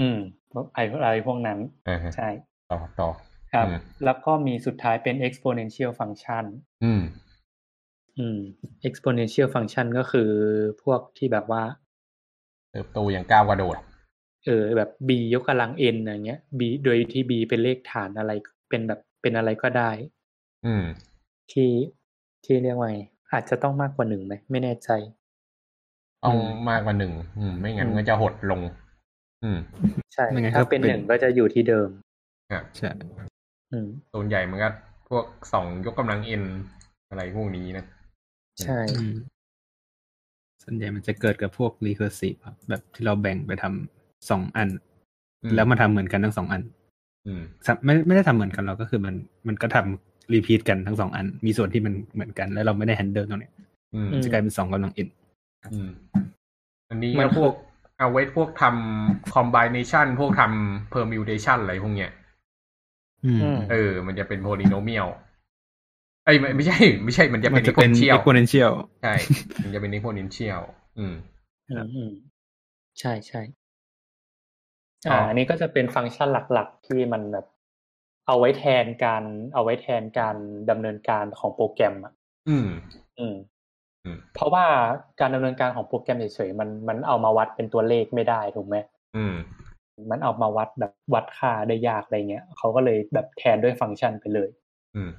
[0.00, 0.18] อืม
[0.74, 2.28] ไอ้อะไรพวกนั้นเออใช่
[2.70, 3.08] ต่อต่อ
[3.52, 6.44] ครับอืมแล้วก็มีสุดท้ายเป็น exponential function
[6.84, 7.02] อืม
[8.18, 8.38] อืม
[8.88, 10.30] exponential function ก็คือ
[10.82, 11.62] พวกที่แบบว่า
[12.72, 13.76] เติบโตอย่างก้าวกระโดด
[14.46, 18.32] เออ แบบ b ยกกำลัง n อย่างเงี้ย b โดยที่ b เป็นเลขฐานอะไร
[18.68, 19.90] เป็นแบบเป็นอะไรก็ได้
[20.66, 20.84] อืม
[21.52, 21.70] ที่
[22.44, 22.98] ที่เรียกว่าไง
[23.32, 24.90] อาจจะต้องมากกว่าหนึ่งไหมไม่แน่ใจ
[26.24, 28.60] ต้องอืมมากกว่าหนึ่งอืมไม่งั้นอืมก็จะหดลง
[29.44, 29.58] อืม
[30.14, 31.88] ใช่ไม่งั้นถ้าก็เป็นเป็นหนึ่งก็จะอยู่ที่เดิม
[32.52, 32.90] ครับใช่
[33.72, 34.68] อืมส่วนใหญ่มันก็
[35.08, 36.44] พวกสองยกกำลัง n
[37.08, 37.84] อะไรพวกนี้นะ
[38.64, 39.14] ใช่อืม
[40.62, 44.68] ส่วนใหญ่มันจะเกิดกับพวก recursive ครับแบบที่เราแบ่งไปทำสองอัน
[45.42, 46.62] อืมแล้วมาทำเหมือนกันทั้งสองอัน
[47.26, 49.14] อืมสะไม่ไม่ได้ทำเหมือนกันเราก็คือมัน
[49.48, 53.52] มันก็ทำรีพีทกันทั้งสองอัน มีส่วนที่มันเหมือนกัน แล้วเราไม่ได้ handle ตรงเนี้ย
[53.94, 55.08] อืมจะกลายเป็นสองกำลัง n
[55.72, 55.90] อืม
[56.90, 57.52] อันนี้มัก็นพวก
[58.02, 62.12] เอาไว้พวกทำ combination พวกทำ permutation อะไรพวกเนี้ย
[63.24, 65.08] อืมอืมเออ มันจะเป็น polynomial
[66.24, 69.14] เอ้ยไม่ไม่ใช่ ไม่ใช่มันจะมัเป็นนจะเป็น exponential exponential ใช่
[69.62, 70.62] มันจะเป็น exponential
[70.98, 71.14] อืม
[71.70, 72.10] อืมอืม
[73.00, 73.40] ใช่ใช่
[75.08, 77.46] อ๋ออ่อ่าอันนี้ก็จะเป็นฟังก์ชันหลัก ๆ ที่มันแบบ
[78.26, 80.36] เอาไว้แทนการ เอาไว้แทนการ
[80.70, 82.12] ดำเนินการของโปรแกรมอะ
[82.48, 82.68] อืม
[83.18, 83.34] อืมอืม
[84.34, 84.64] เพราะว่า
[85.20, 88.76] การดำเนินการของโปรแกรมเฉยๆมันมันเอามาวัดเป็นตัวเลขไม่ได้ถูกไหม
[89.16, 89.34] อืม
[90.10, 94.50] มันเอามาวัดแบบวัดค่าได้ยากอะไรเงี้ยเขาก็เลยแบบแทนด้วยฟังก์ชันไปเลย
[94.96, 95.10] อืม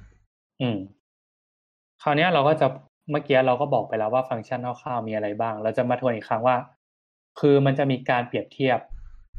[0.60, 0.78] อืม
[2.02, 2.66] คราวเนี้ยเราก็จะ
[3.10, 6.56] เมื่อกี้เราก็บอกไปแล้วว่าฟังก์ชันคร่าวๆมีอะไรบ้าง เราจะมาทวนอีกครั้งว่า
[7.40, 8.78] คือมันจะมีการเปรียบเทียบ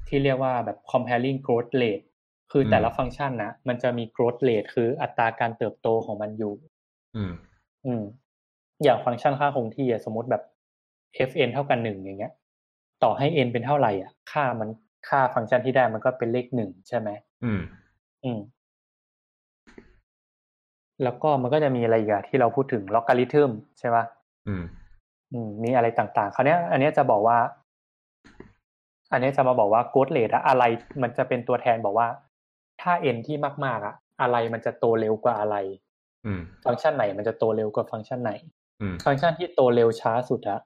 [0.07, 2.05] ที่เรียกว่าแบบ comparing growth rate
[2.51, 6.53] คือแต่ละอืมฟังก์ชันนะมันจะมี growth rate คืออัตราการเติบโตของมันอยู่
[7.15, 7.31] อืม
[7.85, 8.03] อืม
[8.83, 10.43] อย่างฟังก์ชันค่าคงที่อะสมมติแบบ
[11.29, 12.33] fn เท่ากันหนึ่งอย่างเงี้ย
[13.03, 14.69] ต่อให้ n เป็นเท่าไหร่อะ ค่ามัน
[15.09, 17.09] ค่าฟังก์ชันที่ได้มันก็เป็นเลขหนึ่งใช่ไหม
[17.43, 17.61] อืม
[18.23, 18.39] อืม
[21.03, 24.03] แล้วก็มันก็จะมีอะไรอีกอะที่เราพูดถึงล็อกการิทึมใช่ปะ
[24.47, 24.63] อืม
[25.33, 27.37] อืม มีอะไรต่างๆ คราวเนี้ยอันเนี้ยจะบอกว่า
[29.11, 30.63] อันเนี้ยจะมาบอกว่าโกดเลทอะอะไร
[31.01, 32.07] มันจะเป็นตัวแทนบอกว่า
[32.81, 33.35] ถ้า n ที่
[33.65, 35.55] มากๆอะอะไรมันจะโตเร็วกว่าอะไร
[36.25, 38.31] อืม ฟังก์ชันไหนมันจะโตเร็วกว่าฟังก์ชันไหน
[38.81, 40.59] อืม ฟังก์ชันที่โตเร็วช้าสุดอะ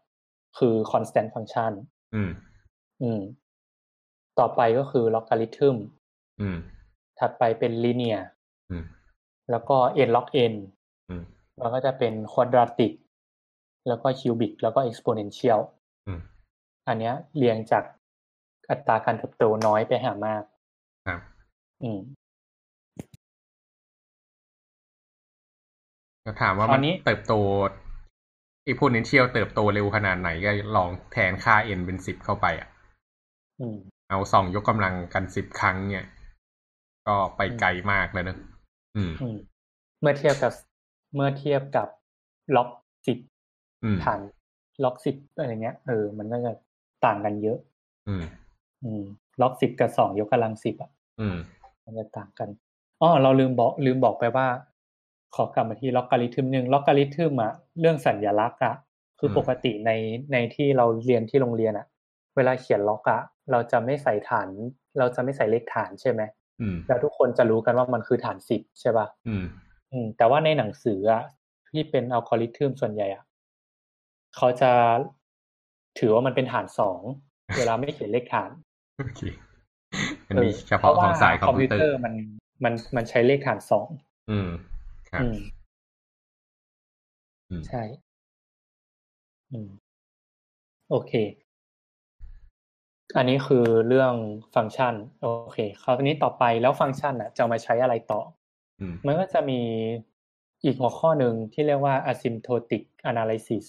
[0.58, 1.72] คือ constant function
[2.16, 2.32] อืม
[3.02, 3.22] อืม
[4.40, 5.76] ต่อไปก็คือ logarithm
[6.42, 6.58] อืม
[7.20, 8.22] ถัดไปเป็น linear
[8.72, 8.84] อืม
[9.52, 10.54] แล้วก็ n log n
[11.10, 11.24] อืม
[11.60, 12.94] แล้วก็จะเป็น quadratic
[13.88, 15.60] แล้วก็ cubic แล้วก็ exponential
[16.08, 16.20] อืม
[16.88, 17.84] อันเนี้ยเรียงจาก
[18.70, 20.44] อัตราการเติบโตน้อยไปหามาก
[21.08, 21.20] ครับ
[21.84, 22.00] อืม
[26.26, 27.34] ก็ถามว่าครามันวนี้ เติบโต
[28.68, 32.70] exponential เติบโตเร็วขนาดไหนก็ลองแทนค่า n เป็นสิบเข้าไปอะ
[33.60, 33.78] อืม
[34.10, 36.06] เอาสองยกกำลังกันสิบครั้งเนี่ย
[37.08, 38.38] ก็ไปไกลมากแล้วเนอะ
[38.96, 39.38] อืมอืม
[40.02, 40.54] เมื่อเทียบกับ
[41.16, 41.88] เมื่อเทียบกับ
[42.56, 42.70] ล็อก
[43.08, 43.18] สิบ
[43.84, 44.20] อืมฐาน
[44.84, 46.52] ล็อกสิบอะไรเงี้ยเออมันก็จะ
[47.06, 47.58] ต่างกันเยอะ
[48.08, 48.24] อืม
[48.84, 49.04] อืม
[49.42, 51.38] ล็อกสิบกับสองยกกำลังสิบอะ อืม
[51.84, 52.50] มันจะต่างกัน
[53.02, 54.48] อ๋อเราลืมบอกลืมบอกไปว่า
[55.36, 58.76] ขอกลับมาที่ล็อกการิทึมหนึ่งล็อกการิทึมอะเรื่องสัญลักษณ์อะ
[59.20, 59.92] คืออืมปกติใน
[60.34, 61.88] ในที่เราเรียนที่โรงเรียนอะ
[62.36, 64.48] เวลาเขียน log อะเราจะไม่ใส่ฐาน
[65.00, 66.22] เราจะไม่ใส่เลขฐานใช่ไหม
[66.62, 69.46] อืมแล้วทุกคนจะรู้กันว่ามันคือฐานสิบใช่ป่ะอืม
[69.92, 71.24] อืมแต่ว่าในหนังสืออะ
[71.70, 73.24] ที่เป็นอัลกอริทึมส่วนใหญ่อะ
[74.36, 74.72] เขาจะ
[76.00, 77.02] ถือว่ามันเป็นฐานสอง
[77.58, 78.50] เวลาไม่เขียนเลขฐาน
[78.98, 79.22] โอเค
[80.28, 82.14] มันมีเฉพาะของสายคอมพิวเตอร์มัน
[82.64, 83.88] มันมันใช้เลขฐานสอง
[84.32, 84.50] อืม
[85.12, 85.38] ครับ อืม
[87.50, 87.84] อืม ใช่
[89.52, 89.70] อืม
[90.90, 91.14] โอเค
[93.18, 94.14] อันนี้คือเรื่อง
[94.56, 98.22] ฟังก์ชัน โอเค คราวนี้ต่อไปแล้วฟังก์ชันอะ จะเอามาใช้อะไรต่อ
[98.82, 99.60] อืม มันก็จะมี
[100.64, 103.66] อีกหัวข้อหนึ่งที่เรียกว่า asymptotic analysis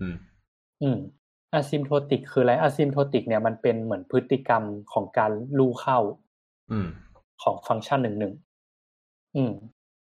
[0.00, 0.16] อืม
[0.82, 0.98] อืม
[1.58, 5.98] asymptotic คืออะไร asymptotic เนี่ยมันเป็นเหมือนพฤติกรรมของการลู่เข้า
[6.72, 6.88] อืม
[7.42, 8.34] ของฟังก์ชันหนึ่งหนึ่ง
[9.36, 9.52] อืม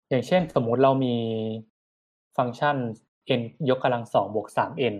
[0.08, 1.16] อย่างเช่นสมมุติเรามี
[2.36, 2.76] ฟังก์ชัน
[3.40, 4.96] n ยกกำลังสองบวกสาม n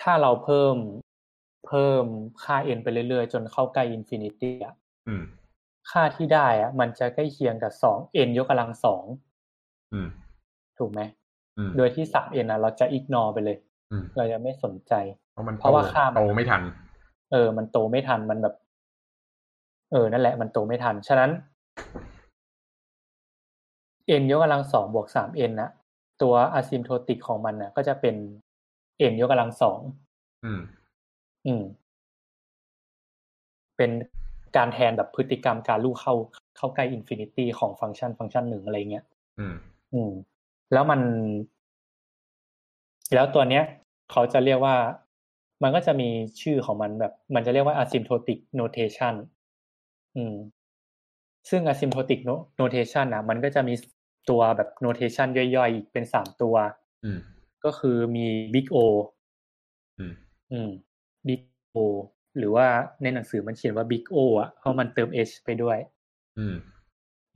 [0.00, 0.76] ถ้าเราเพิ่ม
[1.66, 2.04] เพิ่ม
[2.44, 4.74] ค่า n ไปเรื่อยๆ จนเข้าใกล้ infinity อะ
[5.08, 5.22] อืม
[5.90, 9.04] ค่าที่ได้อะ มันจะใกล้เคียงกับสอง n ยกกำลังสอง
[9.92, 10.08] อืม
[10.78, 11.00] ถูกไหม
[11.58, 13.56] อืมโดยที่สาม n อะ เราจะ ignore ไปเลย
[13.90, 14.92] อืมเราจะไม่สนใจ
[15.32, 16.62] เพราะมันเพราะว่าค่ามันโตไม่ทัน
[17.32, 18.54] เออ มันโตไม่ทันมันแบบ
[19.92, 21.30] เออนั่นแหละ มันโตไม่ทัน ฉะนั้น
[24.20, 25.70] n ยกกำลังสองบวกสาม n นะ
[26.22, 28.14] ตัว asymptotic ของมันนะก็จะเป็น
[29.10, 29.80] n ยกกำลังสอง
[30.44, 30.60] อืม
[31.46, 31.62] อืม
[33.76, 33.90] เป็น
[34.56, 36.14] การแทนแบบพฤติกรรมการลู่เข้า
[36.56, 39.04] เข้าใกล้ infinity ของฟังก์ชันฟังก์ชันหนึ่งอะไรเงี้ย
[39.38, 39.54] อืม
[39.94, 40.12] อืม
[40.72, 41.00] แล้วมัน
[43.14, 43.64] แล้วตัวเนี้ย
[44.10, 44.76] เขาจะเรียกว่า
[45.62, 46.08] มันก็จะมี
[46.42, 49.14] ชื่อของมันแบบ มันจะเรียกว่า asymptotic notation
[50.16, 50.34] อืม
[51.50, 53.74] ซึ่ง asymptotic no- notation นะมันก็จะมี
[54.28, 56.54] ตัวแบบ notation ย่อยๆ อีกเป็นสามตัว
[57.04, 57.18] อืม
[57.64, 58.78] ก็คือมี big O
[59.98, 60.12] อืม
[60.52, 60.70] อืม
[61.28, 61.40] big
[61.76, 61.78] O
[62.38, 62.66] หรือว่า
[63.02, 65.78] ในหนังสือมันเขียนว่า big O อะเพราะมันเติม h ไปด้วย
[66.38, 66.56] อืม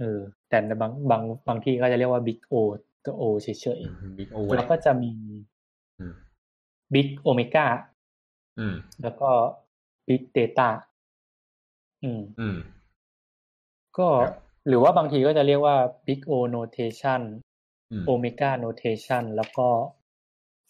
[0.00, 2.54] เออ แต่ในบางบางบางที่ก็จะเรียกว่า big O
[3.04, 3.80] ตัว O เฉย
[4.18, 5.12] บิ๊กโอๆแล้วก็จะมี
[6.00, 6.14] อืม
[6.94, 7.66] big omega
[8.58, 9.30] อืมแล้วก็
[10.08, 10.68] big data
[12.04, 12.56] อืมอืม
[13.98, 17.20] ก็ครับ หรือว่าบางทีก็จะเรียกว่า big O notation
[17.92, 19.68] อืม omega notation แล้วก็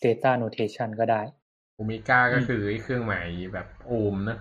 [0.04, 1.22] data notation ก็ได้
[1.74, 4.38] โอเมก้าก็อืมคือไอ้เครื่องหมายแบบโอห์มนะ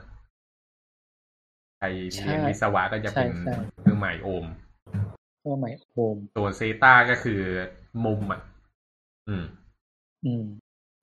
[1.77, 1.85] ใคร
[2.15, 4.45] ใช่เรียนวิศวะก็จะเป็นใช่ใช่เครื่องหมายโอห์ม
[5.43, 7.41] ตัวใหม่โฮมตัวเซตาก็คือ
[8.05, 8.41] มุมอะ
[9.27, 9.43] อืม
[10.25, 10.45] อืม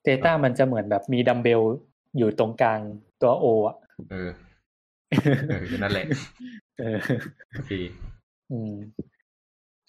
[0.07, 1.63] data มันจะเหมือนแบบมีดัมเบล
[2.19, 2.81] อยู่ตรงกลาง
[3.21, 3.77] ตัว O อะ
[4.11, 4.31] เออ
[5.49, 6.07] เออ นั่นแหละ
[6.79, 6.99] เออ
[7.53, 7.73] โอเค
[8.51, 8.75] อืม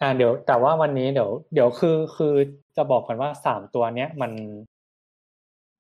[0.02, 2.34] อ่า เดี๋ยว แต่ว่าวันนี้เดี๋ยว เดี๋ยวคือคือ
[2.78, 4.32] จะบอกก่อนว่าสามตัวเนี้ยมัน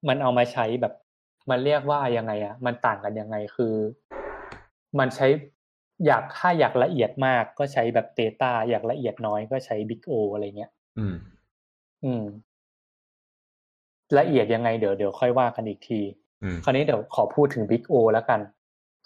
[0.07, 0.93] มันเอามาใช้แบบ
[1.49, 3.75] มันเรียกว่ายังไงอะมันต่างกันยังไงคือ
[4.99, 5.27] มันใช้
[6.05, 11.15] อยากถ้าอยากละเอียดมากก็ใช้แบบ Data อยากละเอียดน้อยก็ใช้ Big O อะไรเงี้ย อืม
[12.03, 12.23] อืม
[14.17, 15.99] ละเอียดยังไงเดี๋ยวเดี๋ยวค่อยว่ากันอีกที
[16.43, 18.39] อืมคราวนี้เดี๋ยวขอพูดถึง Big O แล้วกัน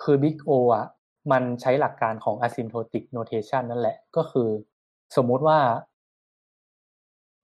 [0.04, 0.86] คือ Big O อะ
[1.32, 4.50] มันใช้หลักการของ asymptotic notation นั่นแหละ ก็คือ
[5.16, 5.60] สมมุติว่า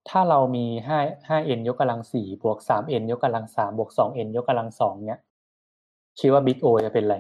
[0.09, 5.21] ถ้าเรามีห้าห้า n ยกกำลังสี่บวกสาม n ยกกำลังสามบวกสอง n ยกกำลังสองเนี้ย
[6.19, 7.17] คิดว่า Big O จะเป็นอะไร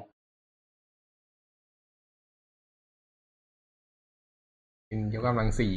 [4.99, 5.73] n ยกกำลังสี่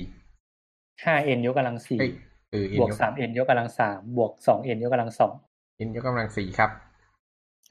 [1.05, 2.13] ห้า n ยกกำลังสี่เอ้ย
[2.53, 5.33] เออ n บวกยกสาม n ยกกำลังสามบวกสอง n ยกกำลังสอง
[5.87, 6.71] n ยกกำลังสี่ครับ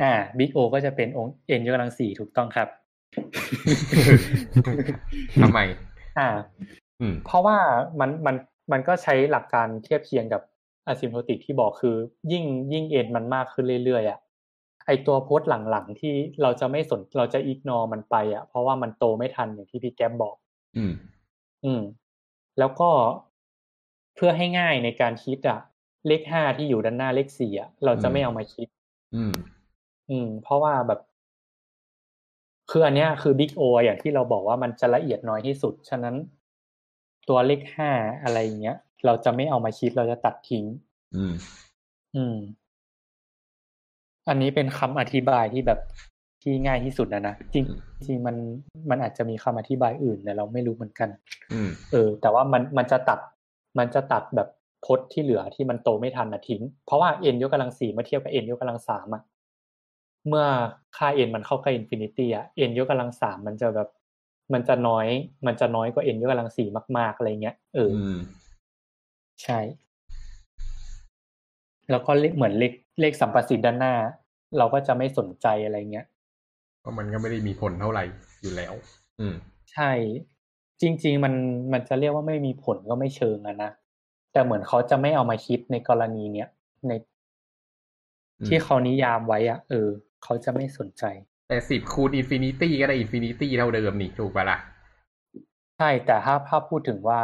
[0.01, 2.69] อ่า Big O ก็จะเป็นองค์ n ยกกำลังสี่ถูกต้องครับ
[5.41, 5.59] ทำไม
[6.19, 6.29] อ่า
[7.01, 7.57] อืมเพราะว่า
[7.99, 8.35] มันมัน
[8.71, 10.41] มันก็ใช้หลักการเทียบเคียงกับ
[10.87, 11.95] asymptotic ที่บอกคือ
[12.31, 14.19] ยิ่งยิ่ง n มันมากขึ้นเรื่อยๆอะ
[14.85, 20.35] ไอตัวโพสต์หลังๆที่เราจะไม่สนเราจะ ignore มันไปอะ เพราะว่ามันโตไม่ทันอย่างที่พี่แก๊บบอก
[20.77, 20.93] อืม
[21.65, 21.81] อืม
[22.59, 22.89] แล้วก็
[24.15, 25.59] เพื่อให้ง่ายในการคิดอะ
[26.07, 28.67] เลขห้าที่อยู่ด้านหน้าเลขสี่อะเราจะไม่เอามาคิด
[29.15, 29.33] อืม
[30.09, 30.99] อืม เพราะว่าแบบ
[32.75, 36.15] คืออันเนี้ยคือ Big O อย่างที่เราบอกว่ามันจะละเอียดน้อยที่สุด ฉะนั้น
[37.29, 37.91] ตัวเลขห้า
[38.23, 40.65] อะไรอย่างเงี้ย เราจะไม่เอามาคิดเราจะตัดทิ้ง
[41.15, 41.33] อืม
[42.15, 42.37] อืม
[44.29, 45.79] อันนี้เป็นคำอธิบายที่แบบ
[46.41, 47.65] ที่ง่ายที่สุดนะนะจริง
[48.07, 48.35] จริงมัน
[48.89, 51.09] มันอาจจะมีคำอธิบายอื่นแต่เราไม่รู้เหมือนกัน
[51.53, 53.19] อืมเออ แต่ว่ามันมันจะตัด
[53.77, 54.47] มันจะตัดแบบ
[54.85, 59.23] พจน์ที่เหลือที่มันโตไม่ทันนะทิ้ง เพราะว่า n ยกกำลังสี่มาเทียบกับ n ยกกำลังสามอะ
[60.27, 60.45] เมื่อ
[60.97, 63.89] ค่า n มันเข้าใกล้ infinity อะ n ยกกำลังสามมันจะแบบ
[64.53, 65.07] มันจะน้อย
[65.47, 68.17] มันจะน้อยกว่า n ยกกำลังสี่มาก ๆ อะไรเงี้ยเออออืม
[69.43, 69.59] ใช่
[71.89, 73.93] แล้วก็เลขเหมือนเลขเลขสัมประสิทธิ์ด้านหน้า
[74.57, 76.05] เราก็จะไม่สนใจอะไรเงี้ย
[76.81, 78.03] เพราะมันก็ไม่ได้มีผลเท่าไหร่
[78.41, 78.73] อยู่แล้ว
[79.19, 79.35] อืม
[79.73, 79.91] ใช่
[80.81, 81.33] จริง ๆ มัน
[81.73, 83.71] มันจะเรียกว่าไม่มีผลก็ไม่เชิงอะนะ
[84.31, 86.47] แต่เหมือนเขาจะไม่เอามาคิดในกรณีเนี้ย
[86.87, 86.91] ใน
[88.39, 89.89] อืมที่เขานิยามไว้อะเออ
[90.23, 91.03] เขาจะไม่สนใจ
[91.49, 94.57] แต่สิบคูณอินฟินิตี้ก็ได้ infinity เท่าเดิมนี่ถูกปะล่ะ
[95.83, 97.19] ช่แต่ถ้าถ้าพูดถึงว่า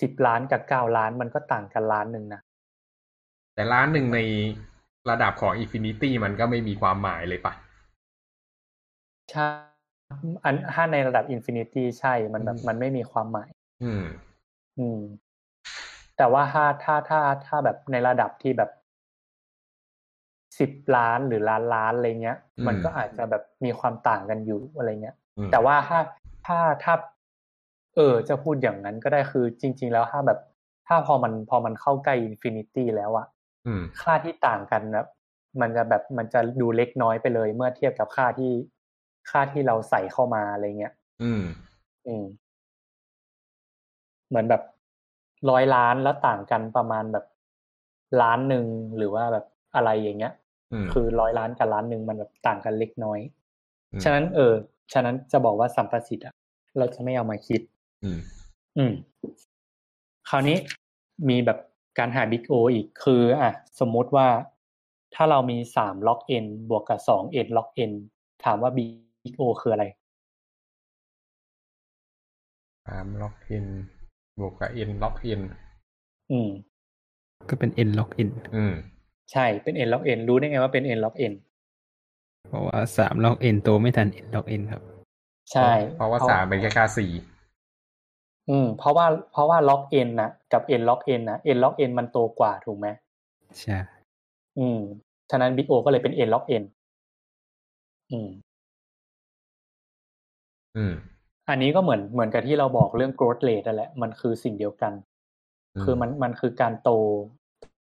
[0.00, 2.40] สิบล้านกับเก้าล้านมันก็ต่างกันล้านหนึ่งนะ
[3.54, 4.20] แต่ล้านหนึ่งใน
[5.10, 7.52] ระดับของ infinity มันก็ไม่มีความหมายเลยปะ
[9.30, 9.48] ใช่
[10.44, 13.48] อันถ้าในระดับ infinity ใช่มันแบบอืมมันไม่มีความหมาย
[13.82, 14.04] อืม
[14.78, 15.00] อืม
[16.16, 18.70] แต่ว่าถ้าถ้าถ้าถ้าแบบในระดับที่แบบ
[20.58, 26.00] สิบล้านหรือล้านล้านอะไรเงี้ยอืมมันก็อาจจะแบบมีความต่างกันอยู่อะไรเงี้ยอืมแต่ว่าถ้า
[26.46, 26.94] ถ้าถ้า
[27.96, 30.38] เออ จะพูดอย่างนั้นก็ได้คือจริง ๆ แล้วถ้าแบบ
[30.86, 33.26] ถ้าพอมันพอมันเข้าใกล้ infinity แล้วอะ
[33.66, 35.06] อืมค่าที่ต่างกันนะ
[35.60, 38.52] มันจะแบบมันจะดูเล็กน้อยไปเลย เมื่อเทียบกับค่าที่
[39.30, 41.42] ค่าที่เราใส่เข้ามาอะไรเงี้ย อืม
[42.06, 42.24] อืม
[44.28, 44.62] เหมือนแบบ
[45.50, 47.24] ร้อยล้านแล้วต่างกันประมาณแบบ
[48.22, 50.43] ล้านหนึ่งหรือว่าแบบอะไรอย่างเงี้ยอืม
[50.92, 53.20] คือร้อยล้านกับล้านหนึ่งมันแบบต่างกันเล็กน้อย
[53.92, 54.54] อืมฉะนั้นเออ
[54.92, 56.34] ฉะนั้นจะบอกว่าสัมประสิทธิ์อะ
[56.78, 57.60] เราจะไม่เอามาคิด
[58.04, 58.18] อืม
[58.76, 58.92] อืม
[60.28, 60.56] คราวนี้
[61.28, 61.58] มีแบบ
[61.98, 64.28] การหา Big O อีกคือ อะ สมมุติว่า
[65.14, 67.92] ถ้าเรามีสามล็อก n บวกกับสอง n ล็อก n
[68.44, 69.84] ถามว่า Big O คืออะไร
[72.86, 73.66] สามล็อกอิน
[74.40, 75.40] บวกกับเอ็นล็อกอิน
[76.30, 76.50] อืม
[77.48, 78.74] ก็เป็น n log n อืม
[79.32, 81.34] ใช่เป็น n log n รู้ได้ไงว่าเป็น n log n
[82.48, 84.82] เพราะว่าสาม log n โตไม่ทัน n log n ครับ
[85.52, 87.10] ใช่ เพราะว่าสามเป็นแค่ค่าสี่
[88.50, 92.86] อืม เพราะว่าเพราะว่า log n นะกับ n log n นะ n log n มันโตกว่าถูกไหม
[93.60, 93.78] ใช่
[94.58, 94.80] อืม
[95.30, 96.64] ฉะนั้น Big O ก็เลยเป็น n log n
[98.12, 98.28] อืม
[100.76, 100.94] อืม
[101.48, 104.92] อันนี้ก็เหมือนเหมือนกับที่เราบอกเรื่อง growth rate นั่นแหละ มันคือสิ่งเดียวกัน
[105.74, 106.90] อืมคือมันมันคือการโต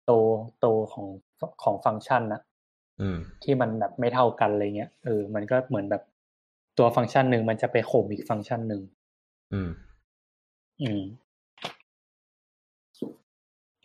[0.07, 0.13] โต
[0.61, 1.07] โตของ
[1.63, 2.41] ของฟังก์ชันนะ
[3.01, 6.03] อืมที่มันแบบไม่เท่ากันอะไรเงี้ยเออมันก็เหมือนแบบ
[6.79, 8.83] ตัวฟังก์ชันหนึ่งมันจะไปข่มอีกฟังก์ชันหนึ่ง
[9.53, 9.71] อืม
[10.83, 11.03] อืม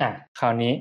[0.01, 0.73] อะคราวนี้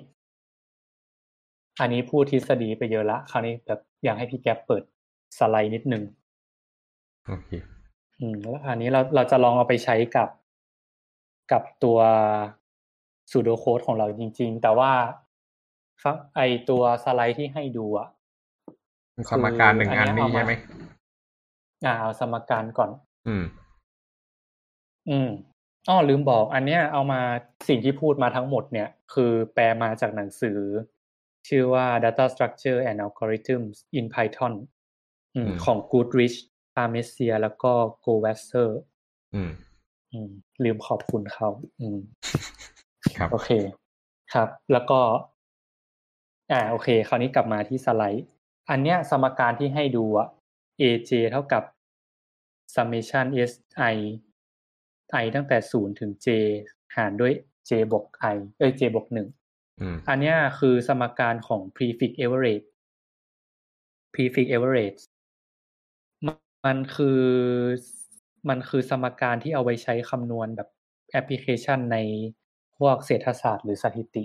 [1.80, 4.82] อันนี้พูดทฤษฎีไปเยอะละ คราวนี้แบบอยากให้พี่แก๊ปเปิด
[5.38, 6.02] สไลด์นิดนึง
[7.26, 7.50] โอเค
[8.20, 10.28] อืมแล้วอันนี้เราเราจะลองเอาไปใช้กับ
[11.52, 11.98] กับตัว
[13.30, 15.29] สูโดโค้ดของเราจริง ๆ แต่ว่าฟัง
[16.36, 18.08] ไอตัวสไลด์ที่ให้ดูอะ
[19.30, 20.54] สมการหนึ่งอัอันนเนี้ยนี้เอามาใช่ไหม
[21.86, 22.90] อ่าเอาสมการก่อน
[23.28, 23.44] อืม
[25.10, 25.30] อืม
[25.88, 27.20] อ้อลืมบอก อันเนี้ยเอามา
[27.68, 30.58] สิ่งที่พูดมาทั้งหมดเนี่ย คือแปลมาจากหนังสือ
[31.48, 34.54] ชื่อว่า Data Structure and Algorithms in Python
[35.34, 36.36] อืมอืมของ Goodrich
[36.74, 37.72] p a r m e s i a แล้วก็
[38.04, 38.68] Gowasser
[39.34, 39.50] อืม
[40.12, 40.30] อืม
[40.64, 41.48] ลืมขอบคุณเขา
[41.80, 41.98] อืม
[43.16, 43.50] ครับ โอเค
[44.32, 45.00] ครับ แล้วก็
[46.50, 48.26] อ่าโอเค คราวนี้กลับมาที่สไลด์
[48.70, 50.28] อันเนี้ยสมการที่ให้ดูอะ
[50.88, 51.62] aj เท่ากับ
[52.74, 53.26] summation
[53.74, 53.92] si
[55.22, 56.26] i ตั้งแต่ศูนย์ถึง j
[56.96, 57.32] หารด้วย
[57.68, 59.28] j บวก i เอ้ย j บวกหนึ่ง
[59.80, 62.66] อืมอันเนี้ยคือสมการของ prefix average
[64.14, 65.00] prefix average
[66.26, 66.36] มัน
[66.66, 67.22] มันคือ
[68.48, 70.68] มันคือสมการที่เอาไว้ใช้คำนวณแบบ
[71.10, 71.98] แอปพลิเคชันใน
[72.78, 74.24] พวกเศรษฐศาสตร์หรือสถิติ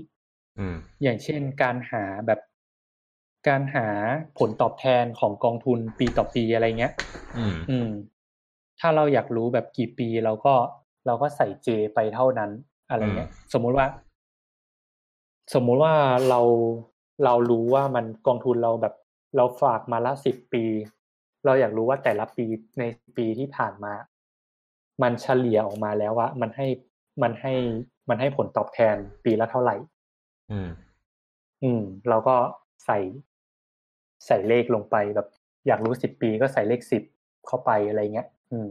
[0.60, 2.40] อืมอย่างเช่นการหาแบบ
[3.48, 3.88] การหา
[4.38, 6.94] ผลตอบแทนของกองทุนปีต่อปีอะไรเงี้ย
[7.38, 7.90] อืมอืม
[8.80, 10.54] ถ้าเราอยากรู้แบบกี่ปีเราก็
[11.06, 12.52] เราก็ใส่เจไปเท่านั้น
[12.90, 13.88] อะไรเงี้ย สมมุติว่า
[15.54, 15.94] สมมุติว่า
[16.30, 16.42] เรา
[17.26, 18.94] เรารู้ว่ามันกองทุนเราแบบ
[19.38, 20.64] เราฝากมาละสิบปี
[21.46, 22.46] เราอยากรู้ว่าแต่ละปี
[22.80, 22.84] ใน
[23.18, 23.94] ปีที่ผ่านมา
[25.02, 26.68] มันเฉลี่ยออกมาแล้วว่ามันให้
[27.22, 27.54] มันให้
[28.10, 29.76] มันให้ผลตอบแทนปีละเท่าไหร่
[30.52, 30.70] อืม
[31.64, 32.36] อืม เราก็
[32.86, 32.98] ใส่
[34.26, 35.28] ใส่เลขลงไปแบบ
[35.68, 37.04] อยากรู้สิบปีก็ใส่เลขสิบ
[37.48, 38.70] เข้าไปอะไรเงี้ย อืม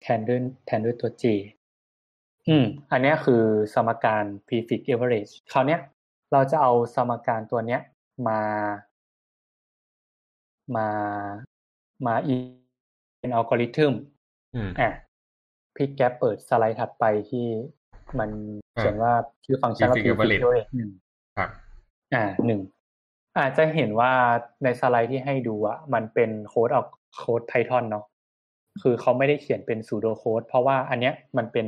[0.00, 1.24] แทนด้วยแทนด้วยตัว J
[2.48, 3.42] อืม อันเนี้ยคือ
[3.74, 5.80] สมการ prefix average คราวเนี้ย
[6.32, 7.80] เราจะเอาสมการตัวเนี้ย
[8.28, 8.40] มา
[10.76, 10.88] มา
[12.06, 12.34] มาอี
[13.18, 13.92] เป็นอัลกอริทึม
[14.54, 14.90] อืมอะ
[15.74, 17.46] พี่แก๊ปเปิดสไลด์ถัดไปที่
[18.20, 18.30] มัน
[18.76, 19.12] เขียนว่า
[19.44, 20.90] ชื่อฟังก์ชันว่า Prefix prefix average average หนึ่ง
[21.36, 21.50] ครับ
[22.14, 22.60] อ่าหนึ่ง
[23.38, 24.12] อาจจะเห็นว่า
[24.64, 26.86] ในสไลด์ที่ให้ดูอะมันเป็นโค้ดออก
[27.16, 28.04] โค้ด Python เนาะ
[28.82, 31.66] คือเขาไม่ได้เขียนเป็นซูโดโค้ดเพราะว่าอันเนี้ยมันเป็น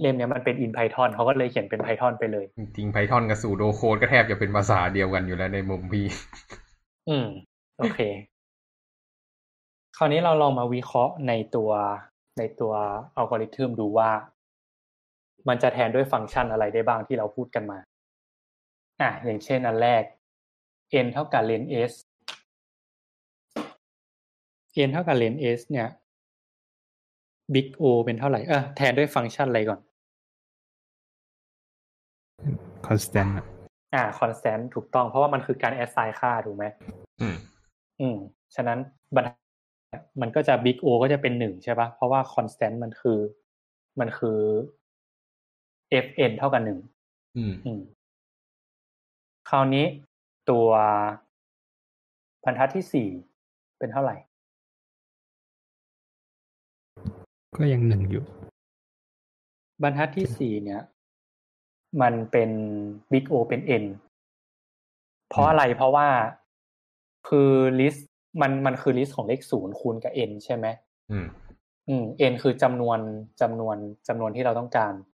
[0.00, 6.06] เล่มเนี้ยมันเป็น in Python เขาก็เลยเขียนเป็น Python ไปเลย จริงๆ Python กับ pseudo code ก็แทบจะเป็นภาษาเดียวกันอยู่แล้วในมุมพี่
[7.08, 7.26] อืม
[7.78, 8.00] โอเค
[9.96, 11.70] คราวนี้เราลองมาวิเคราะห์ในตัว
[12.38, 12.72] ในตัว
[13.16, 14.10] อัลกอริทึมดูว่า
[15.48, 17.78] มันจะแทนด้วยฟังก์ชันอะไรได้บ้างที่เราพูดกันมา
[19.00, 20.02] อะอย่างเช่นอันแรก
[21.04, 21.92] n เท่ากับ len s
[24.86, 25.88] n เท่ากับ len s เนี่ย
[27.54, 29.80] big O เป็นเท่าไหร่ เออแทนด้วยฟังก์ชันอะไรก่อน
[32.86, 33.46] constant อะ
[33.94, 36.64] อ่า constant ถูกต้อง เพราะว่ามันคือการ assign ค่าถูกไหม
[37.20, 37.36] อืม
[38.00, 38.16] อืม
[38.54, 38.78] ฉะนั้น
[39.16, 43.18] บรรทัดมันก็จะ big O ก็จะเป็นหนึ่งใช่ปะเพราะว่า constant มันคือ
[44.00, 44.38] มันคือ
[46.04, 46.78] fn เท่ากับหนึ่ง
[47.36, 47.80] อืมอืม
[49.48, 49.84] คราวนี้
[50.50, 50.68] ตัว
[52.44, 53.08] บรรทัดที่สี่
[53.78, 54.16] เป็นเท่าไหร่
[57.56, 58.24] ก็ยังหนึ่งอยู่
[59.82, 60.82] บรรทัดที่สี่เนี่ย
[62.02, 62.50] มันเป็น
[63.12, 63.84] big O เป็น n
[65.28, 66.08] เพราะอะไรเพราะว่า
[67.28, 68.00] คือ list
[68.40, 70.66] มันมันคือ list ของเลขศูนย์คูณกับ n ใช่ไหม
[71.10, 71.26] อืม
[71.88, 72.98] อืม n คือจำนวน
[73.40, 73.76] จำนวน
[74.08, 75.11] จำนวนที่เราต้องการอืม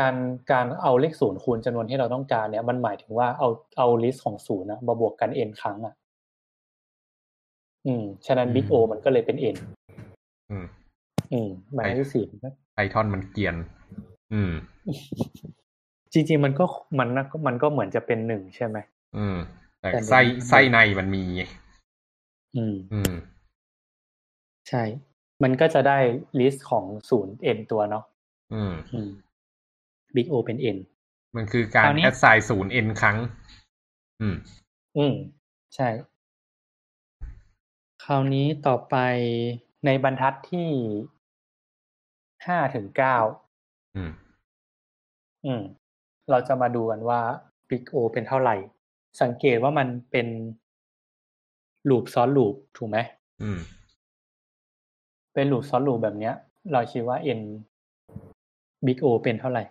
[0.00, 0.14] การ
[0.52, 3.48] การเอาเลขศูนย์คูณจำนวนที่เราต้องการเนี่ยมันหมายถึงว่าเอา
[3.78, 5.94] เอา list ของศูนย์นะมาบวกกัน n ครั้งอะ
[7.86, 9.56] อืม ฉะนั้น big O มันก็เลยเป็น n
[10.50, 10.64] อืม
[11.32, 12.24] อืมบรรทัดที่สี่
[12.74, 13.54] ไพทอนมันเกรียน
[14.32, 14.52] อืม
[16.12, 16.64] จริงๆมันก็
[16.98, 18.78] มันนะมันก็เหมือนจะเป็นหนึ่งใช่ไหม
[19.16, 19.36] อืม
[19.80, 21.42] แต่แต่ไส้มันไส้ในมันมีไง
[22.56, 23.12] อืม อืม
[24.68, 24.82] ใช่
[25.42, 25.98] มันก็จะได้
[26.38, 28.04] list ของศูนย์ n ตัวเนาะ
[28.54, 29.10] อืมอืม
[30.16, 30.78] big O เป็น n
[31.36, 33.16] มันคือการคราวนี้แอดไซน์ศูนย์ n ครั้ง
[34.20, 34.36] อืม
[34.98, 35.14] อืม
[35.74, 35.88] ใช่
[38.04, 38.96] คราวนี้ต่อไป
[39.86, 40.68] ในบรรทัดที่
[42.46, 43.16] ห้าถึงเก้า
[43.96, 44.12] อืม
[45.44, 45.62] อืม
[46.30, 47.20] เราจะมาดูกันว่า
[47.70, 48.56] Big O เป็นเท่าไหร่
[49.22, 50.26] สังเกตว่ามันเป็น
[51.88, 52.98] ลูปซ้อนลูปถูกไหม
[53.42, 53.60] อืม
[55.34, 56.34] เป็นลูปซ้อนลูปแบบเนี้ย
[56.72, 57.40] เราคิดว่า n
[58.86, 59.64] Big O เป็นเท่าไหร่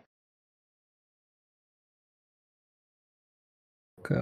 [4.08, 4.18] ก็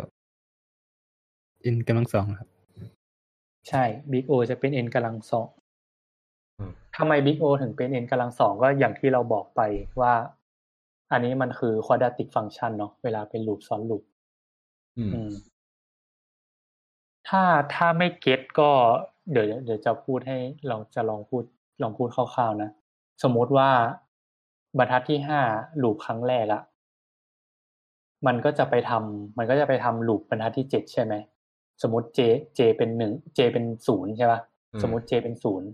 [1.76, 2.48] n กำลังสองครับ
[3.70, 5.48] ใช่ Big O จะเป็น n กำลังสอง
[6.60, 9.62] อืมทำไม Big O ถึงเป็น n กำลังสองก็อย่างที่เราบอกไป
[10.02, 10.14] ว่า
[11.12, 14.04] อันนี้มันคือ quadratic function เนาะเวลาเป็นลูปซ้อนลูป
[14.98, 15.32] อืมอืม
[17.28, 18.70] ถ้าถ้าไม่เก็ตก็
[19.32, 21.44] เดี๋ยวเดี๋ยวจะพูดให้เราจะลองพูด
[21.82, 22.70] ลองพูดคร่าวๆนะ
[23.24, 23.70] สมมติว่า
[24.78, 25.42] บรรทัดที่ห้า
[25.84, 26.62] ลูปครั้งแรกอะ
[28.28, 31.14] มันก็จะไปทำมันก็จะไปทำลูปบรรทัดที่เจ็ดใช่ไหม
[31.82, 32.20] สมมติ j
[32.58, 34.40] j เป็นหนึ่ง j เป็นศูนย์ใช่ปะ
[34.74, 35.68] อืมสมมติ j เป็นศูนย์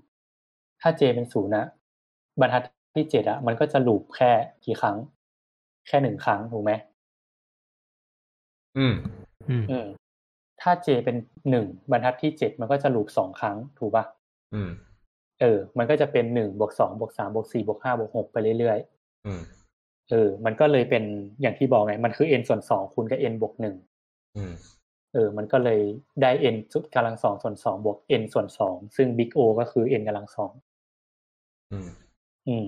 [0.81, 1.65] ถ้า j เป็นศูนย์นะ
[2.39, 2.63] บรรทัด
[2.95, 4.31] ที่เจ็ดอะมันก็จะลูปแค่
[4.65, 4.97] กี่ครั้ง
[5.87, 6.71] แค่หนึ่งครั้งถูกไหม
[8.77, 8.93] อืม
[9.49, 9.87] อืมอืม
[10.61, 11.15] ถ้า j เป็น
[11.49, 14.05] หนึ่งบรรทัดที่เจ็ดมันก็จะลูปสองครั้งถูกปะ
[14.53, 14.69] อืม
[15.41, 18.79] เออ มันก็จะเป็นหนึ่งบวกสองบวกสามบวกสี่บวกห้าบวกหกไปเรื่อย
[19.25, 19.64] อืมๆ
[20.11, 21.03] เออ มันก็เลยเป็น
[21.41, 23.75] อย่างที่บอกไง มันคือ n ส่วนสองคูณกับ n บวกหนึ่ง
[24.37, 24.53] อืม
[25.13, 25.79] เออ มันก็เลย
[26.21, 30.51] ได้ n จุดกำลังสองส่วนสองบวก n ส่วนสองซึ่ง big O ก็คือ n กำลังสอง
[31.71, 31.89] อืม
[32.47, 32.67] อืม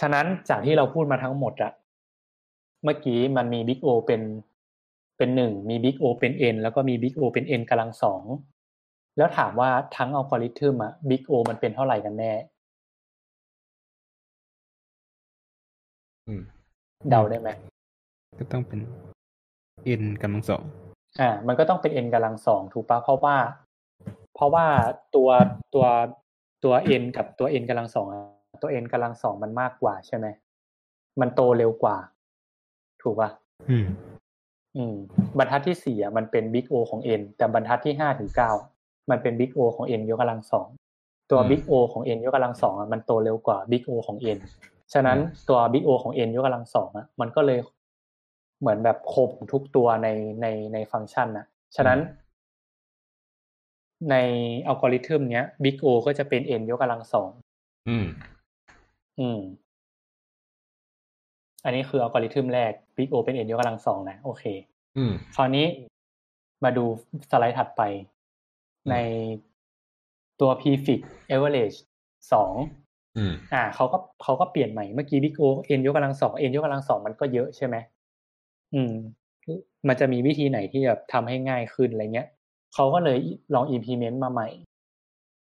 [0.00, 1.72] ฉะนั้นจากที่เราพูดมาทั้งหมดอะ
[2.84, 4.22] เมื่อกี้มันมี big O เป็น
[5.16, 8.22] เป็นหนึ่งมี big O เป็น n แล้วก็มี big O เป็น n กำลังสอง
[9.16, 12.32] แล้วถามว่าทั้งอัลกอริทึมอะ big O มันเป็นเท่าไหร่กันแน่
[16.28, 16.42] อืม
[17.10, 17.48] เดาได้ไหม
[18.38, 18.80] ก็ต้องเป็น
[20.02, 20.62] n กำลังสอง
[21.20, 23.36] อ่า มันก็ต้องเป็น n กำลังสองถูกปะเพราะว่า
[24.34, 24.66] เพราะว่า
[25.14, 25.28] ตัว
[25.74, 25.86] ตัว
[26.64, 28.22] ตัว n กับตัว n กำลังสองอะ
[28.62, 30.26] ตัว n กำลังสองมันมากกว่าใช่ไหม
[31.20, 31.96] มันโตเร็วกว่า
[33.02, 33.30] ถูกปะ
[33.70, 33.86] อืม
[34.76, 34.94] อืม
[35.38, 38.50] บรรทัดที่สี่อะมันเป็น big O ของ n แต่บรรทัดที่ห้าถึงเก้า
[39.10, 40.68] มันเป็น big O ของ n ยกกำลังสอง
[41.30, 44.38] ตัวอืม big O ของ n ยกกำลังสองอะมันโตเร็วกว่า big O ของ n
[44.92, 45.18] ฉะนั้น
[45.48, 47.58] ตัว big O ของ n ยกกำลังสองอะมันก็เลย
[48.60, 50.08] เหมือนแบบข่มทุกตัวใน
[50.40, 51.98] ในในฟังก์ชันอะฉะนั้น
[54.10, 54.16] ใน
[54.66, 57.30] อัลกอริทึมเนี้ย big O ก็จะเป็น n ยกกำลังสอง
[57.88, 58.06] อืม
[59.20, 59.40] อืม
[61.64, 64.44] อันนี้คืออัลกอริทึมแรก big O เป็น n ยกกำลังสองนะโอเค
[64.96, 65.66] อืม คราวนี้
[66.64, 66.84] มาดู
[67.30, 67.82] สไลด์ถัดไป
[68.84, 68.96] อืมใน
[70.40, 71.00] ตัว prefix
[71.34, 71.76] average
[72.32, 72.52] สอง
[73.16, 75.44] อืมอ่าเขาก็เขาก็เปลี่ยนใหม่เมื่อกี้ big O
[75.78, 77.76] n ยกกำลังสอง n ยกกำลังสองมันก็เยอะใช่ไหม
[78.74, 78.92] อืม
[79.88, 82.28] มันจะมีวิธีไหนที่แบบทำให้ง่ายขึ้นอะไรเงี้ย
[82.74, 83.18] เขาก็เลย
[83.54, 84.48] ลอง implement มาใหม่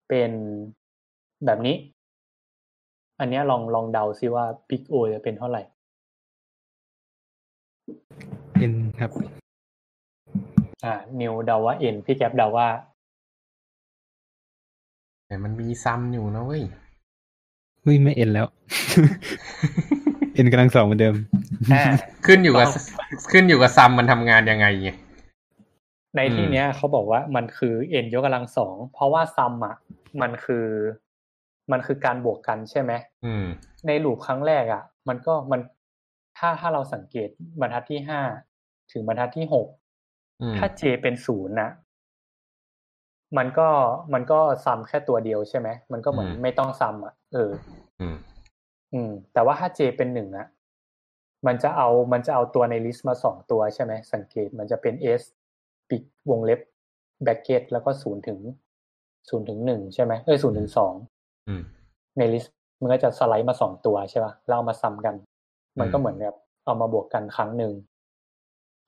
[0.08, 0.32] เป็น
[1.44, 1.76] แบบนี้
[3.20, 5.62] อันเนี้ยลองลองเดาซิว่า big O จะเป็นเท่าไหร่
[8.72, 9.10] n ครับ
[10.84, 12.68] อ่า นิวเดาว่า n พี่แก๊ปเดาว่า
[15.26, 16.64] แต่มันมีซ้ำอยู่นะเว้ย
[17.82, 18.46] เฮ้ยไม่ n แล้ว
[20.44, 21.14] n กำลังสองเหมือนเดิม
[21.72, 21.82] อ่า
[22.26, 22.74] ขึ้นอยู่กับต้อง
[23.32, 24.90] ขึ้นอยู่กับซ้ำมันทำงานยังไงไง
[26.16, 27.74] ในที่อืมเนี้ยเขาบอกว่ามันคือ
[28.04, 29.76] n ยกกำลังสองเพราะว่าซัมอะ
[30.22, 30.66] มันคือ
[31.72, 32.92] มันคือการบวกกันใช่ไหม
[33.24, 33.44] อืม
[33.86, 35.60] ในลูปครั้งแรกอะ่ะ มันก็มัน
[36.38, 37.28] ถ้าถ้าเราสังเกต
[37.60, 38.20] บรรทัดที่ห้า
[38.92, 39.66] ถึงบรรทัดที่หก
[40.42, 41.70] อืมถ้า j เป็นศูนย์นะ
[43.38, 43.68] มันก็
[44.14, 47.50] มันก็ซ้ำแค่ตัวเดียวใช่ไหมมันก็เหมือนไม่ต้องซ้ำอะเออ
[48.00, 48.16] อืม
[48.94, 50.46] อืม แต่ว่าถ้า j เป็นหนึ่งอะ
[51.46, 55.22] มันจะเอามันจะเอาตัวใน list มาสองตัวใช่ไหมสังเกตมันจะเป็น s
[55.90, 56.60] ปิดวงเล็บ
[57.24, 58.38] bracket แล้วก็ศูนย์ถึง
[59.28, 60.94] ศูนย์ถึงหนึ่งใช่ไหมเอ้ยศูนย์ถึงสอง
[61.48, 61.62] อืม
[62.18, 65.14] ใน list มันก็จะ slice มาสองตัวใช่ป่ะแล้วเอามาซ้ำกัน
[65.78, 67.72] มันก็อืมเหมือนแบบเอามาบวกกันครั้งหนึ่ง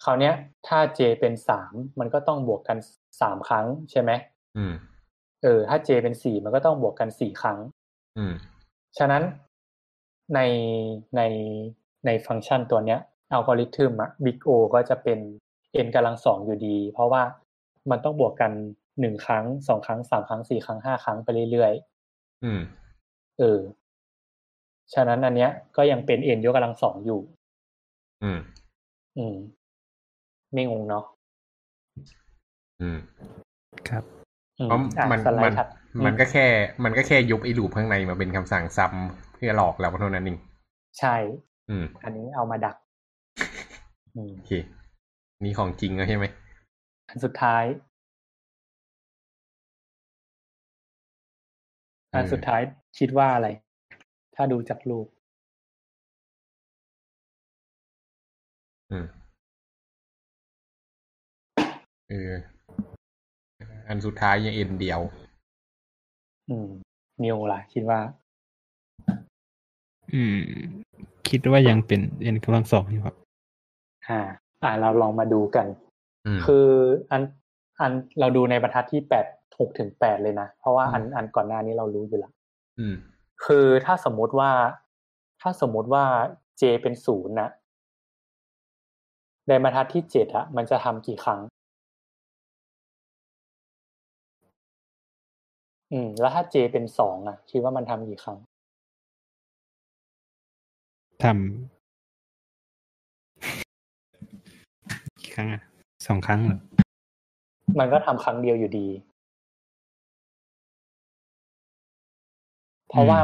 [0.04, 0.34] คราวเนี้ย
[0.66, 2.78] ถ้า j เป็นสามมันก็ต้องบวกกัน
[3.20, 4.10] สามครั้งใช่ไหม
[4.56, 4.74] อืม
[5.42, 7.58] เออ ถ้า j เป็นสี่มันก็ต้องบวกกันสี่ครั้ง
[8.18, 8.32] อืม
[8.98, 9.22] ฉะนั้น
[10.34, 10.40] ใน
[11.16, 11.22] ใน
[12.06, 13.00] ในฟังก์ชันตัวเนี้ย
[13.32, 15.18] อัลกอริทึมอะ big O ก็จะเป็น
[15.86, 17.22] n กำลังสองอยู่ดี เพราะว่า
[17.90, 18.52] มันต้องบวกกัน
[19.00, 22.60] หนึ่งครั้งสองครั้งสามครั้งสี่ครั้งห้าครั้งไปเรื่อยๆ อืม
[23.38, 23.60] เออ
[24.94, 27.20] ฉะนั้นอันเนี้ย ก็ยังเป็น n ยกกำลังสองอยู่
[28.22, 28.40] อืม
[29.18, 29.36] อืม
[30.52, 31.04] ไม่งงเนาะ
[32.80, 32.98] อืม
[33.88, 34.23] ครับอืม
[34.54, 35.68] เพราะอะมันสไลมันด์ถัด
[36.06, 36.46] มันก็แค่
[36.84, 40.38] มันก็แค่ยุบไอ้ลูปข้างในมาเป็นคำสั่งซ้ำเพื่อหลอกเราเท่านั้นเอง
[40.98, 41.16] ใช่
[41.70, 42.76] อืม อันนี้เอามาดัก
[44.16, 44.52] อืมโอเค
[45.44, 46.24] นี่ของจริงแล้วใช่ไหม
[47.08, 47.64] อันสุดท้าย
[52.14, 52.60] อันสุดท้าย
[52.98, 53.48] คิดว่าอะไร
[54.34, 55.06] ถ้าดูจากรูป
[58.90, 59.06] อืม
[62.10, 62.32] เออ
[63.88, 65.00] อันสุดท้ายยังเอ็นเดียว
[66.48, 66.68] อืม
[67.24, 67.98] นิวล่ะ คิดว่า
[70.14, 70.38] อืม
[71.28, 72.00] คิดว่ายังเป็น
[72.34, 73.16] n กำลังสองอยู่ครับ
[74.08, 74.20] อ่า
[74.62, 75.66] อ่าเราลองมาดูกัน
[76.26, 76.68] อืมคือ
[77.10, 77.22] อัน
[77.80, 79.26] อันเราดูในบรรทัดที่แปด
[79.58, 82.32] หกถึงแปดเลยนะ เพราะว่าอันอันก่อนหน้านี้เรารู้อยู่แล้ว
[82.78, 82.96] อืม
[83.44, 84.50] คือถ้าสมมติว่า
[85.40, 86.04] ถ้าสมมติว่า
[86.60, 87.50] j เป็นศูนย์นะ
[89.48, 91.40] ในบรรทัดที่เจ็ดอะมันจะทำกี่ครั้ง
[95.96, 98.38] อืม แล้วถ้า j เป็นสองอะคิดว่ามันทำกี่ครั้ง
[101.24, 101.36] ทำ
[105.20, 105.62] กี่ครั้งอะ
[106.06, 106.58] สองครั้งเหรอ
[107.78, 108.86] มันก็ทำครั้งเดียวอยู่ดี
[112.88, 113.20] เพราะว่า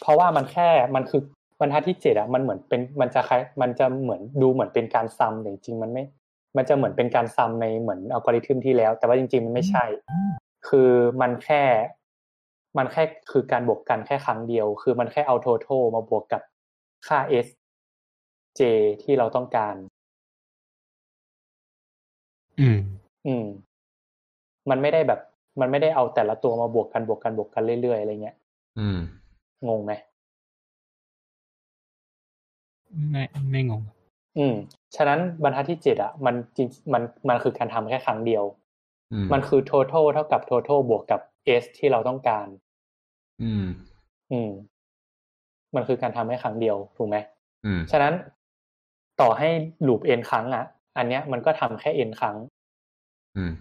[0.00, 1.22] เพราะว่ามันแค่มันคือ
[1.60, 6.04] บรรทัดที่เจ็ดอะมันเหมือนเป็นมันจะคล้ายมันจะเหมือนดูเหมือนเป็นการซัมแต่จริงๆมันไม่
[6.56, 9.84] มันจะเหมือนเป็นการซัมในเหมือนอัลกอริทึมที่แล้ว แต่ว่าจริง ๆ มันไม่ใช่
[10.68, 10.90] คือ
[11.20, 11.62] มันแค่
[12.78, 16.42] มันแค่คือการบวกกันแค่ครั้งเดียว คือมันแค่เอา total มาบวกกับ
[17.06, 17.46] ค่า s
[18.58, 18.60] j
[19.02, 19.74] ที่เราต้องการ
[22.60, 22.78] อืม
[23.26, 23.46] อืม
[24.70, 25.20] มันไม่ได้แบบ
[25.60, 28.36] มันไม่ได้เอาแต่ละตัวมาบวกกันบวกกันบวกกันเรื่อยๆอะไรเงี้ย
[28.78, 28.98] อืม
[29.68, 29.92] งงไหม
[33.10, 33.82] ไม่ไม่งง
[34.38, 34.54] อืม
[34.96, 38.61] ฉะนั้นบรรทัดที่เจ็ดอะ มันจริงมันมันคือการทำแค่ครั้งเดียวอื
[39.24, 41.20] มมันคือ total เท่ากับ total บวกกับ
[41.62, 42.46] s ที่เราต้องการ
[43.42, 43.66] อืม
[44.32, 44.50] อืม
[45.74, 47.16] มันคือการทำให้ครั้งเดียวถูกไหม
[47.64, 48.14] อืม ฉะนั้น
[49.20, 49.48] ต่อให้
[49.86, 50.64] loop n ครั้ง อะ
[50.96, 52.36] อันเนี้ยมันก็ทำแค่ n ครั้ง
[53.36, 53.52] อืม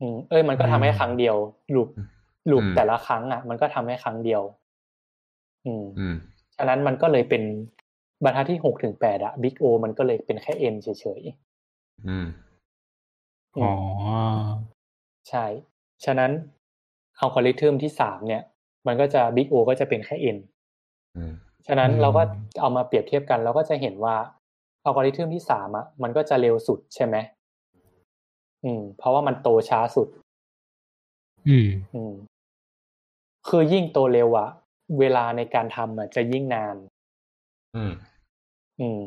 [0.00, 1.36] อืม เอ้ย มันก็ทำให้ครั้งเดียว
[1.74, 2.06] loop อืม
[2.50, 4.42] loop อืมแต่ละครั้ง อะ มันก็ทำให้ครั้งเดียว
[5.66, 6.14] อืม อืม
[6.56, 7.42] ฉะนั้นมันก็เลยเป็น
[8.24, 11.22] บรรทัดที่หกถึงแปดอะ Big O มันก็เลยเป็นแค่ N เฉย
[12.06, 14.71] อืมๆอือ๋อม
[15.28, 15.44] ใช่
[16.04, 16.30] ฉะนั้น
[17.20, 18.42] อัลกอริทึมที่สามเนี่ย
[18.86, 20.38] มันก็จะ Big O ก็จะเป็นแค่ N
[21.16, 21.32] อืม
[21.66, 22.22] ฉะนั้นอืมเราก็
[22.60, 24.16] เอามาเปรียบเทียบกัน เราก็จะเห็นว่า
[24.84, 27.16] อัลกอริทึมที่สามอะมันก็จะเร็วสุดใช่ไหม
[28.64, 30.08] อืม เพราะว่ามันโตช้าสุด
[31.48, 32.14] อืม อืม
[33.48, 34.48] คือยิ่งโตเร็วอะ
[34.98, 36.76] เวลาในการทำอะจะยิ่งนาน
[37.76, 37.92] อืม
[38.80, 39.00] อืม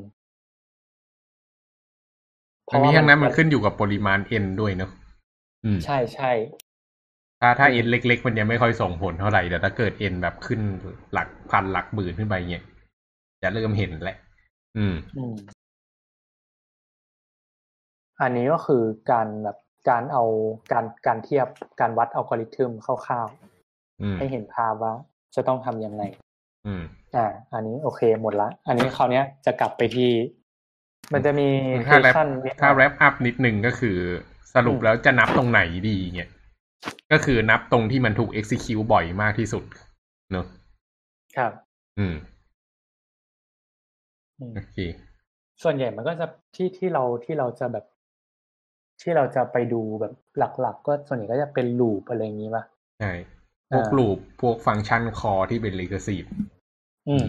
[2.69, 4.91] ทั้งนี้ทั้งนั้นมันขึ้นอยู่กับปริมาณ n ด้วยเนอะ
[5.65, 6.31] อืม ใช่ใช่
[7.41, 10.61] ถ้าถ้าอืม n เล็ก ๆ มันยังไม่ค่อยส่งผลเท่าไหร่แต่ถ้าเกิด n แบบขึ้น
[11.13, 12.63] หลักพันหลักหมื่นขึ้นไปเนี่ย
[13.43, 14.17] จะเริ่มเห็นแหละ
[14.77, 15.35] อืม อืม
[18.21, 19.57] อันนี้ก็คือการแบบ
[19.89, 20.23] การเอา
[20.71, 21.47] การการเทียบ
[21.79, 23.27] การวัดอัลกอริทึมคร่าว
[24.01, 24.93] อืมๆให้เห็นภาพว่า
[25.35, 26.03] จะต้องทำยังไง
[26.65, 26.83] อืม
[27.15, 30.11] อ่า อันนี้โอเคหมดละ อันนี้คราวเนี้ยจะกลับไปที่
[31.13, 31.47] มันจะมี
[31.89, 32.27] ถ้าแรป question
[32.61, 33.97] ถ้าแรปอัพนิดนึงก็คือ
[34.55, 36.29] สรุปแล้วจะนับตรงไหนดีเนี่ย
[37.11, 39.63] ก็คือนับตรงที่มันถูก execute บ่อยมากที่สุด
[40.31, 40.45] เนอะ
[41.37, 41.51] ครับ
[41.99, 42.15] อืม
[44.39, 44.77] อืมโอเค
[45.63, 46.25] ส่วนใหญ่มันก็จะ
[46.55, 47.85] ที่ที่เราที่เราจะแบบ
[49.01, 52.63] ที่เราจะไปดูแบบหลัก ๆ ก็ส่วนใหญ่ก็จะเป็นลูปอะไรอย่างนี้ป่ะ
[52.99, 53.11] ใช่
[53.71, 56.27] พวกลูปพวกฟังก์ชันคอที่เป็น recursive
[57.09, 57.27] อืม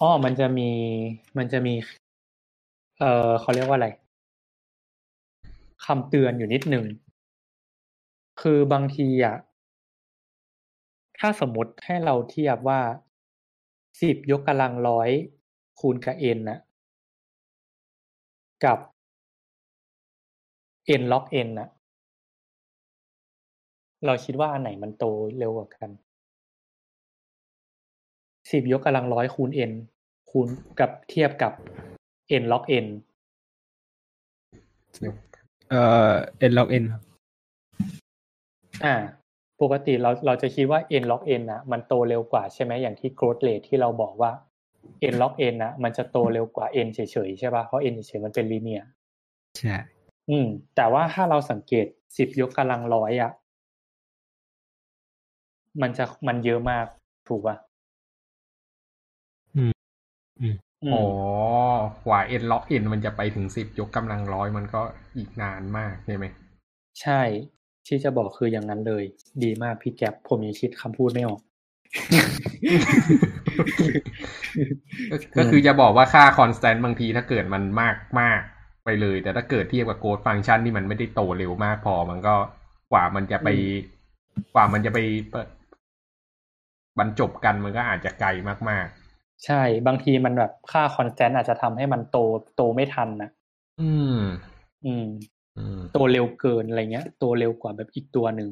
[0.00, 0.68] อ๋อมันจะมี
[1.38, 1.74] มันจะมี
[3.00, 3.88] เอ่อเขาเรียกว่าอะไร
[5.84, 6.86] คำเตือนอยู่นิดหนึ่ง
[8.40, 9.36] คือบางทีอะ
[11.18, 12.80] ถ้าสมมติให้เราเทียบว่า
[14.00, 15.10] สิบยกกำลังร้อย
[15.80, 16.58] คูณกับเอ็นะ
[18.64, 18.78] กับ
[20.86, 21.68] เอ็นล็อกเอ็นนะ
[24.04, 25.04] เราคิดว่าอันไหนมันโต
[25.38, 25.90] เร็วกว่ากัน
[28.50, 29.72] สิบยกกำลังร้อยคูณเอ็น
[30.30, 30.46] คูณ
[30.80, 31.52] กับเทียบกับ
[32.28, 32.86] เอ็นล็อกเอ็น
[35.70, 37.02] เอ่อเอ็นล็อกเอ็นครับ
[38.84, 38.96] อ่า
[39.60, 44.32] ปกติเราเราจะคิดว่า n log n นะมันโตเร็วกว่าใช่ไหมอย่างที่ growth rate ที่เราบอกว่า
[45.12, 46.98] n log n นะมันจะโตเร็วกว่า n เฉ
[47.28, 48.84] ยๆใช่ป่ะเพราะ n เฉยๆมันเป็น linear
[49.58, 49.76] ใช่
[50.30, 50.46] อืม
[50.76, 53.32] แต่ว่าถ้าเราสังเกตสิบยกกำลังร้อยอะ
[55.82, 56.86] มันจะมันเยอะมาก
[57.28, 57.56] ถูกป่ะ
[59.56, 59.72] อืม
[60.40, 60.54] อืม
[60.84, 61.06] อืมอ๋อ
[62.06, 64.82] กว่า n log n มันจะไปถึงสิบยกกำลังร้อยมันก็
[65.16, 66.26] อีกนานมากใช่ไหม
[67.02, 67.22] ใช่
[67.86, 69.04] ที่จะบอกคืออย่างนั้นเลย
[69.44, 71.40] ดีมากพี่แก๊ปผมยังคิดคำพูดไม่ออก
[75.10, 78.40] ก็ก็คือจะบอกว่าค่า constant บางทีถ้าเกิดมันมากมาก
[78.84, 82.34] ไปเลย แต่ถ้าเกิดเทียบกับ code function ที่มันไม่ได้โตเร็วมากพอ มันก็
[82.92, 83.48] กว่ามันจะไป
[84.54, 84.98] กว่ามันจะไป
[85.30, 85.48] เปิด
[86.98, 88.28] บรรจบกันมันก็อาจจะไกล
[88.70, 88.88] มาก
[89.46, 92.18] ใช่ บางทีมันแบบค่า constant อาจจะทำให้มันโต
[92.56, 94.18] โตไม่ทันนะๆอืม
[94.84, 95.06] อืม
[95.58, 98.50] อืมโตเร็วเกินอะไรเงี้ยโตเร็วกว่าแบบอีกตัวหนึ่ง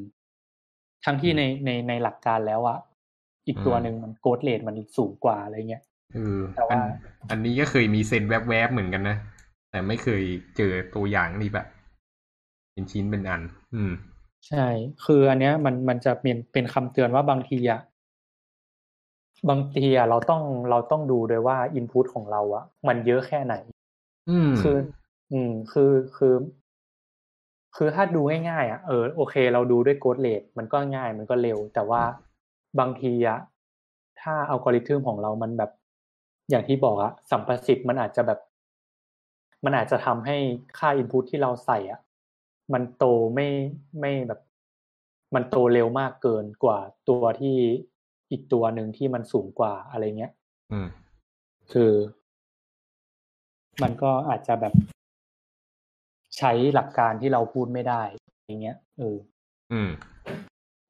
[1.05, 2.78] ทั้งที่ในในในหลักการแล้วอะ
[3.47, 5.82] อีกตัวหนึ่งมัน growth rate มันสูงกว่าอะไรเงี้ย
[6.14, 6.80] เออแต่ว่าอัน
[7.30, 9.16] อันนี้ก็เคยมีเซนแวบๆเหมือนกันนะ
[9.70, 10.22] แต่ไม่เคย
[10.57, 11.66] เจอตัวอย่างนี่แบบ
[12.72, 13.43] เป็นชิ้นเป็นอัน
[13.74, 13.93] อืม
[14.49, 14.66] ใช่
[15.05, 17.80] คืออันเนี้ยมันมันจะเป็นเป็นคำเตือนว่าบางทีอะ
[19.49, 23.55] บางทีอะเราต้องเราต้องดูด้วยว่าอินพุตของเราอะมันเยอะแค่ไหน
[24.30, 24.76] อืมคือ
[25.32, 26.34] อืม คือคือ
[27.76, 32.03] คือถ้าดูง่ายๆอะเออโอเค เราดูด้วยโกดเลทมันก็ง่ายมันก็เร็ว แต่ว่า
[32.80, 33.39] บางทีอะ
[34.20, 35.70] ถ้าอัลกอริทึมของเรามันแบบ
[36.51, 38.39] อย่างที่บอกอะสัมประสิทธิ์มันอาจจะแบบ
[39.64, 40.36] มันอาจจะทำให้
[40.78, 42.01] ค่าอินพุตที่เราใส่อะ
[42.72, 43.49] มันโตไม่
[44.01, 44.41] ไม่แบบ
[45.34, 46.78] มันโตเร็วมากเกินกว่า
[47.09, 47.57] ตัวที่
[48.31, 50.33] อีกตัวหนึ่งที่มันสูงกว่าอะไรเงี้ย
[50.72, 50.89] อืม
[51.72, 51.93] คือ
[53.83, 54.74] มันก็อาจจะแบบ
[56.39, 58.03] ใช้หลักการที่เราพูดไม่ได้
[58.47, 59.16] อย่างเงี้ยเออ
[59.72, 59.91] อืม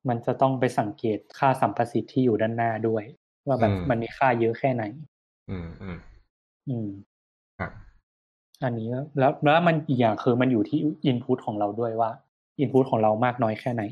[0.09, 3.05] มันจะต้องไปสังเกตค่าสัมประสิทธิ์ที่อยู่ด้านหน้าด้วย
[3.47, 4.85] ว่าแบบอืมมันมีค่าเยอะแค่ไหน
[5.51, 5.99] อืมอืม
[6.69, 6.89] อืม
[7.59, 7.73] ครับ
[8.65, 12.11] อันนี้แล้วแล้วแล้วมันอีกอย่างคือมันอยู่ที่อินพุตของเราด้วยว่า
[12.59, 13.83] อินพุตของเรามากน้อยแค่ไหน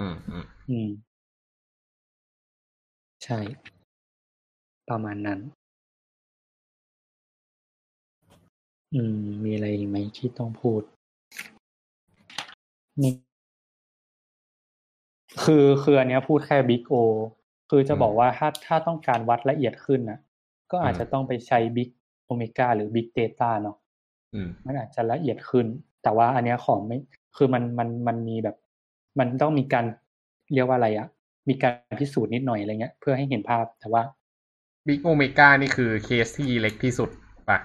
[0.00, 0.88] อืมอืมอืม
[3.24, 3.38] ใช่
[4.88, 5.40] ประมาณนั้น
[8.94, 10.82] อืม มีอะไรอีกไหมที่ต้องพูด
[13.02, 13.12] นี่
[15.44, 16.94] คือคืออันเนี้ยพูดแค่ Big O
[17.70, 20.18] คือจะบอกว่าถ้าถ้าต้องการวัดละเอียดขึ้นน่ะ
[20.70, 21.88] ก็อาจจะต้องไปใช้บิ๊ก
[22.24, 23.76] โอเมก้าหรือบิ๊กเ t ต้าเนาะ
[24.34, 25.66] อืมมันอาจจะละเอียดขึ้น
[26.02, 26.96] แต่ว่าอันเนี้ยของไม่
[27.36, 28.56] คือมันมันมันมีแบบ
[29.18, 29.84] มันต้องมีการ
[30.54, 31.06] เรียกว่าอะไรอะ
[31.48, 34.02] มีการพิสูจน์นิดหน่อยอะไรเงี้ย เพื่อให้เห็นภาพแต่ว่า
[34.86, 37.10] Big Omega นี่คือเคสที่เล็กที่สุด
[37.48, 37.58] ปะ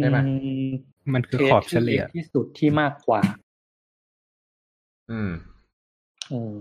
[0.00, 0.70] ได้ปะอืม
[1.14, 3.20] มันคือเคสขอบเฉลี่ยที่เล็กที่สุดที่มากกว่า
[5.10, 5.32] อืม
[6.32, 6.52] อืม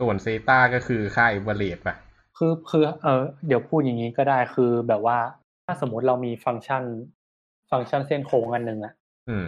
[0.00, 1.96] ส่วนเซตาก็คือค่าเอเวอเรสปะ
[2.36, 5.18] คือคือเออเดี๋ยวพูดอย่างนี้ก็ได้คือแบบว่า
[5.64, 6.82] ถ้าสมมติเรามีฟังก์ชัน
[7.70, 8.92] ฟังก์ชันเส้นโค้งอันหนึ่งอะ
[9.28, 9.44] อืม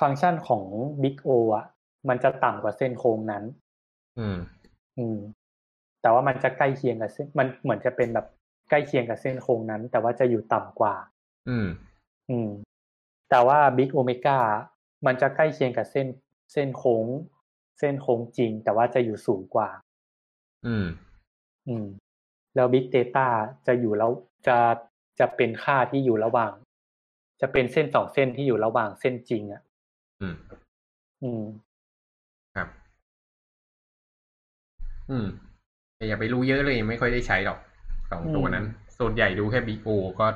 [0.00, 0.64] ฟังก์ชันของ
[1.02, 1.66] Big O อะ
[2.08, 3.44] มันจะต่ำกว่าเส้นโค้งนั้น
[4.18, 4.38] อืม
[4.98, 5.18] อืม
[6.02, 8.26] แต่ว่ามันจะใกล้เคียงกับเส้น มันเหมือนจะเป็นแบบ
[8.70, 10.94] ใกล้เคียงกับเส้นโค้งนั้น แต่ว่าจะอยู่ต่ำกว่า
[11.48, 11.68] อืม
[12.30, 12.50] อืม
[13.30, 14.38] แต่ว่า Big Omega
[15.06, 16.06] มันจะใกล้เคียงกับเส้น
[16.52, 17.06] เส้นโค้ง
[17.78, 19.68] เส้นโค้งจริง แต่ว่าจะอยู่สูงกว่า
[20.66, 20.86] อืม
[21.68, 21.86] อืม
[22.54, 23.26] แล้ว Big Data
[23.66, 24.10] จะอยู่แล้ว
[24.46, 24.58] จะ
[25.20, 26.52] จะเป็นค่าที่อยู่ระหว่าง
[27.40, 29.62] จะเป็นเส้นสองเส้นที่อยู่ระหว่างเส้นจริงอะ
[30.24, 30.34] อืม
[31.22, 31.42] อืม
[32.54, 32.68] ครับ
[35.10, 35.26] อืม
[35.96, 37.58] แต่อย่าไปรู้เยอะเลยไม่ค่อยได้ใช้หรอก
[38.10, 38.64] สองตัวนั้น
[38.98, 40.26] ส่วนใหญ่ดูแค่บิ๊กโอก็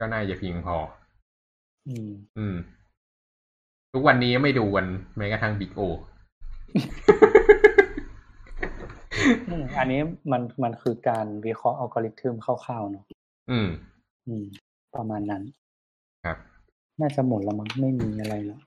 [0.00, 0.76] ก็น่าจะเพียงพอ
[1.88, 2.56] อืม อืม
[3.92, 4.86] ทุกวันนี้ไม่ดูกัน
[5.16, 5.80] แม้กระทั่งบิ๊กโอ
[9.48, 10.00] อืมอันนี้
[10.32, 13.04] มันมันคือการวิเคราะห์อัลกอริทึมคร่าวๆเนาะ
[13.50, 13.68] อืม
[14.26, 14.44] อืม
[14.94, 15.42] ประมาณนั้น
[17.00, 18.60] น่าจะหมดแล้วมั้งไม่มีอะไรแล้ว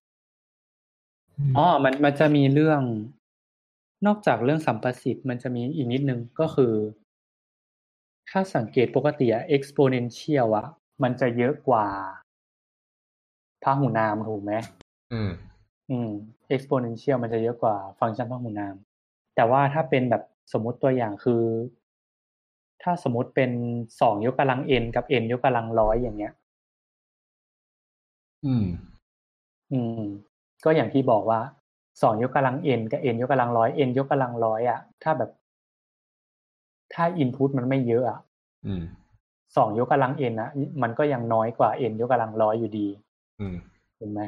[1.58, 2.82] อ๋อมันมันจะมีเรื่อง
[4.06, 6.74] นอกจากเรื่องสัมประสิทธิ์มันจะมีอีกนิดนึงก็คือ
[8.30, 10.68] ถ้าสังเกตปกติอะ exponential อะ
[11.04, 11.88] มันจะเยอะกว่า
[13.64, 14.54] พหูนามถูกไหม
[15.14, 15.32] อืม
[15.92, 16.10] อืม
[16.56, 18.76] exponential มันจะเยอะกว่าฟังก์ชันพหูนาม
[19.36, 20.24] แต่ว่าถ้าเป็นแบบ
[20.54, 21.44] สมมติตัวอย่างคือ
[22.84, 23.52] ถ้าสมมติเป็น
[24.02, 26.34] สองยกกำลัง n กับ n ยกกำลังร้อยอย่างเงี้ย
[28.46, 28.66] อืม
[29.72, 30.04] อืม
[30.64, 31.40] ก็อย่างที่บอกว่า
[32.02, 35.32] สองยกกำลัง n กับ n ยกกำลังร้อย n ยกกำลังร้อยอะ ถ้าแบบ
[36.94, 38.20] ถ้า input มันไม่เยอะอะ
[38.66, 38.84] อืม
[39.56, 40.50] สองยกกำลัง n อะ
[40.82, 42.88] มันก็ยังน้อยกว่า n ยกกำลังร้อยอยู่ดี
[43.40, 43.56] อืม
[44.00, 44.22] ถูกไหม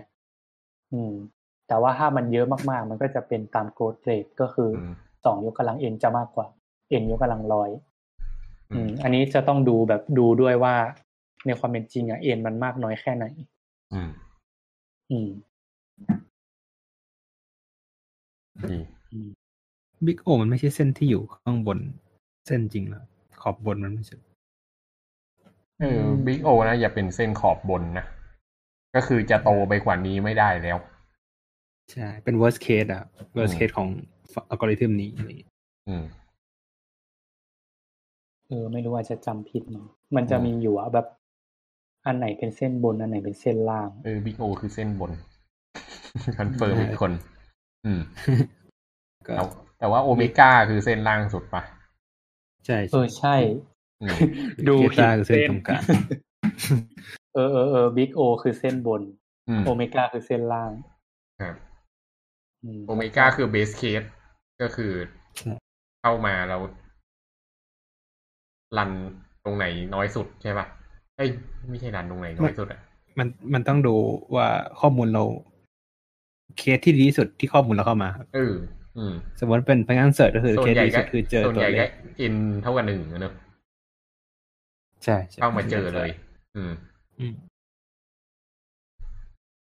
[0.94, 1.14] อืม
[1.68, 4.94] แต่ว่าถ้ามันเยอะมากๆ มันก็จะเป็นตาม growth rate ก็คืออม
[5.26, 6.48] สองยกกำลัง n จะมากกว่า
[7.02, 7.70] n ยกกำลังร้อย
[8.72, 10.76] อือืมมอันนี้จะต้องดูแบบดูด้วยว่า
[11.46, 13.26] ในความเป็นจริงอะ n มันมากน้อยแค่ไหน
[13.96, 14.10] อืม
[15.12, 15.30] อืม
[18.72, 18.80] ดี
[20.06, 21.80] บิ๊กโอมันไม่ใช่เส้นที่อยู่ข้างบน
[22.48, 23.04] เส้นจริงเหรอ
[23.42, 24.18] ขอบบนมันไม่ใช่
[25.82, 28.06] เออ Big O นะอย่าเป็นเส้นขอบบนนะ
[28.96, 30.78] ก็คือจะโตไปกว่านี้ไม่ได้แล้ว
[31.92, 33.04] ใช่ เป็น worst case อะ
[33.38, 33.88] worst อืม case ของ
[34.50, 35.52] อัลกอริทึมนี้อะไรอย่างเงี้ย
[35.88, 36.04] อืม
[38.48, 39.86] เออไม่รู้ว่าจะจำผิดมั้ง
[40.16, 41.08] มันจะอืมมีอยู่อะแบบ
[42.06, 45.12] อันไหนเป็นเส้นบน อันไหนเป็นเส้นล่าง เออ Big O คือเส้นบน
[46.38, 47.12] confirm อีกคน
[47.86, 48.00] อืม
[49.28, 49.44] ก็แต่
[49.80, 51.62] แต่ว่าโอเมก้าคือเส้นล่างสุดปะ
[52.66, 53.36] ใช่เออใช่
[54.02, 54.18] อืม
[54.68, 55.82] ดูผิด Beta คือเส้นตรงกลาง
[57.36, 59.02] เออเออเออ Big O คือเส้นบน
[59.50, 60.72] อืมโอเมก้าคือเส้นล่าง
[61.42, 61.56] ครับ
[62.64, 64.04] อืมโอเมก้าคือ best case
[64.62, 64.92] ก็คือ
[65.38, 65.54] ใช่
[66.02, 66.62] เข้ามาแล้ว
[68.78, 68.92] รัน
[69.44, 70.66] ตรงไหนน้อยสุดใช่ปะ
[71.18, 71.30] เอ้ย
[71.70, 72.80] ไม่ใช่รันตรงไหนน้อยสุดอะ
[73.18, 73.96] มันมันต้องดู
[74.36, 74.48] ว่า
[74.80, 75.24] ข้อมูลเรา
[76.58, 78.54] เคสที่ดีที่สุดที่ข้อมูลเราเข้ามาครับเออ
[78.98, 81.92] อืมสมมติเป็นพนักงานเสิร์ชก็คือส่วเคนสใหญ่ดีที่ก็สุดคือเจอส่วนตัใหวญ่เลก็ข
[82.22, 83.34] อินเท่ากับหนึ่งอะเนอะ
[85.04, 86.10] ใช่ใช่เข้ามาเจอเลย
[86.56, 86.72] อืม
[87.20, 87.34] อืม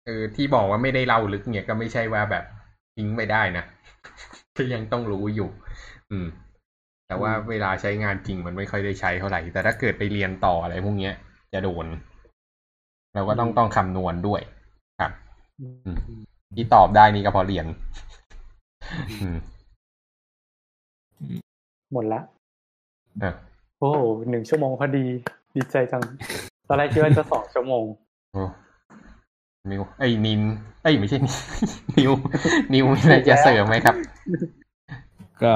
[0.05, 2.43] เออที่บอกว่าไม่ได้เล่าลึกเนี่ยก็ไม่ใช่ว่าแบบ
[2.95, 3.63] ทิ้งไม่ได้นะ
[4.57, 5.49] ก็ยังต้องรู้อยู่
[6.11, 6.27] อืม
[7.07, 11.15] แต่ว่าเวลาใช้งานจริงมันไม่ค่อยได้ใช้เท่าไหร่ แต่ถ้าเกิดไปเรียนต่ออะไรพวกเนี้ย
[11.53, 11.87] จะโดน
[13.13, 14.41] เราก็ต้องต้องคำนวณด้วย
[14.99, 15.11] ครับ
[15.61, 15.97] อืม
[16.57, 17.65] ที่ตอบได้นี่ก็เพอเรียน
[19.21, 19.35] อืม
[21.93, 22.21] หมดละ
[23.19, 23.33] เออ
[23.79, 23.89] โอ้
[24.29, 25.05] หนึ่งชั่วโมงพอดี
[25.55, 26.03] ดีใจจัง
[26.67, 27.83] ตอนแรกคิดว่าจะสองชั่วโมง
[28.33, 28.43] โอ้
[29.71, 30.41] นิวไอ้ยนิน
[30.81, 31.17] เอ้ยไม่ใช่
[31.97, 32.11] นิว
[32.73, 33.95] นิวมีอะไรจะเสริมไหมครับ
[35.43, 35.53] ก็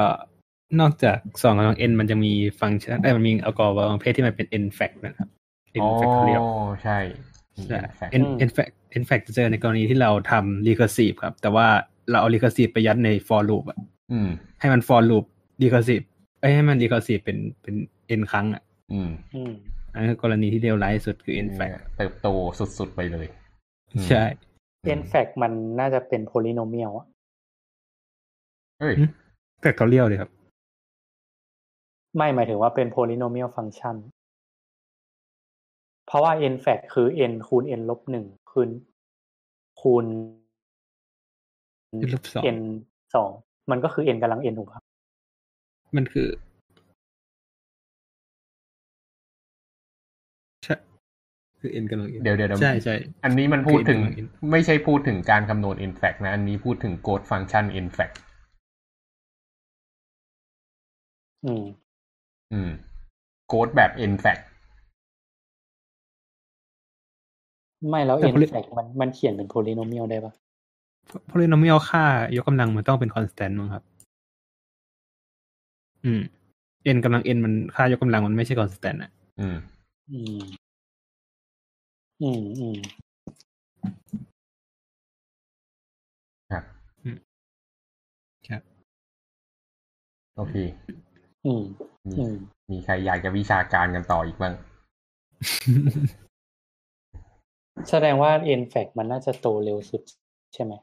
[0.80, 5.28] นอกจากสองกำลัง n มันจะมีฟังก์ชันเอ้ยมันมีอัลกอริทึมประเภทที่มันเป็น n fact นะครับ
[5.80, 6.44] n อ๋อ factorial
[6.84, 7.00] ใช่
[7.66, 11.68] ใช่แฟก n อืม n fact n fact จะเจอในกรณีที่เราทำ recursive ครับ แต่ว่า
[12.10, 13.78] เราเอา recursive ไปยัดใน for loop อะ
[14.12, 15.26] อืมให้มัน for loop
[15.62, 16.04] recursive
[16.40, 17.76] เอ้ยให้มัน recursive เป็นเป็น
[18.20, 18.62] n ครั้งอะ
[18.94, 19.52] อืมอืม
[19.94, 22.28] อันนั้นคือกรณีที่เลวร้ายที่สุดคือ n fact เติบโต
[22.78, 23.28] สุดๆไปเลย
[23.94, 24.24] อืมใช่
[25.00, 27.08] n fact มันน่าจะเป็น polynomial อะ
[28.80, 28.94] เฮ้ย
[29.64, 30.30] factorial เลยครับ
[32.16, 33.96] ไม่หมายถึงว่าเป็น polynomial function
[36.06, 38.70] เพราะว่า n fact คือ n คูณ n ลบหนึ่งคูณ
[39.82, 40.06] คูณ
[42.06, 42.60] n ลบสอง n
[43.16, 43.30] สอง
[43.72, 44.84] มันก็คือ n กำลัง n ถูกครับ
[45.96, 46.28] มันคือ
[50.66, 50.76] ใช่
[51.60, 57.88] คือ n กำลัง n เดี๋ยวเดี๋ยวใช่ใช่อันนี้มันพูดถึงคือ n กำลัง n ไม่ใช่พูดถึงการคำนวณ n fact นะ อันนี้พูดถึง code function n
[57.98, 58.16] fact
[61.46, 61.64] อืม
[62.54, 62.72] อืม
[63.52, 64.44] code แบบ n fact
[67.90, 70.34] ไม่แล้วแต่ n poly- fact มันมันเขียนเป็น polynomial ได้ปะ
[71.32, 72.04] polynomial ค่า
[72.38, 73.84] ยกกำลังมันต้องเป็น constant มั้งครับ
[76.06, 76.22] อืม
[76.96, 79.58] n กำลัง n มันค่ายกกำลังมันไม่ใช่ constant อะ อืม
[80.12, 80.42] อืม
[82.22, 82.78] อืมอืม
[86.52, 86.64] ครับ
[87.04, 87.18] อืม
[88.50, 88.62] ครับ
[90.38, 90.56] โอเค
[91.46, 91.64] อืม
[92.06, 92.36] มีอืม
[92.72, 94.54] มีใครอยากจะวิชาการกันต่ออีกบ้าง
[97.90, 100.02] แสดงว่า n fact มันน่าจะโตเร็วสุด
[100.54, 100.74] ใช่ไหม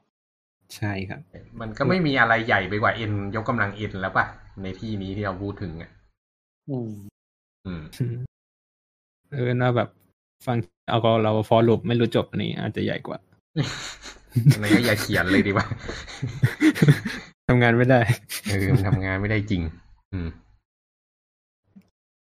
[0.75, 1.21] ใช่ครับ
[1.61, 4.25] มันก็ไม่มีอะไรใหญ่ไปกว่า n ยกกำลัง n แล้วป่ะ
[4.61, 5.91] ในที่นี้ที่เราพูดถึงอะ
[6.69, 6.91] อืม
[7.65, 7.81] อืม
[9.31, 9.89] เออน่าแบบ
[10.45, 10.57] ฟัง
[10.89, 13.17] เอาก็เรา for loop ไม่รู้จบอันนี้อาจจะใหญ่กว่า
[14.53, 15.65] อันนั้นก็อย่าเขียนเลยดีกว่า
[17.47, 18.01] ทำงานไม่ได้
[18.49, 19.61] เออมันทำงานไม่ได้จริง
[20.13, 20.27] อืม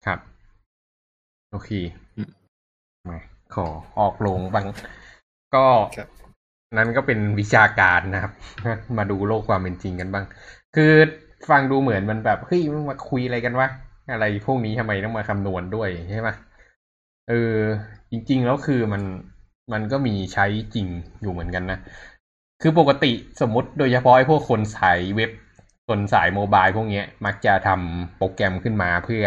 [0.06, 0.18] ครับ
[1.52, 1.70] โอเค
[2.16, 2.30] อืม
[3.10, 3.18] มา
[3.54, 3.66] ขอ
[3.98, 4.66] ออกโรงบ้าง
[5.54, 6.08] ก็ครับ
[6.76, 8.32] นั้นก็เป็นวิชาการนะครับ
[8.98, 10.24] มาดูโลกความเป็นจริงกันบ้าง
[10.76, 10.92] คือ
[11.50, 13.68] ฟังดูเหมือนมันแบบเฮ้ยมันมาคุยอะไรกันวะ
[14.12, 16.28] อะไรพวกนี้ทำไมต้องมาคำนวณด้วยใช่ไหม
[17.28, 17.56] เออ
[18.10, 19.02] จริง ๆ แล้วคือมัน
[19.72, 20.86] มันก็มีใช้จริง
[21.22, 21.78] อยู่เหมือนกันนะ
[22.62, 25.30] คือปกติสมมติโดยเฉพาะไอ้พวกคนสายเว็บ
[25.88, 29.24] คนสายโมบายพวกเนี้ย มักจะทำโปรแกรมขึ้นมาเพื่อ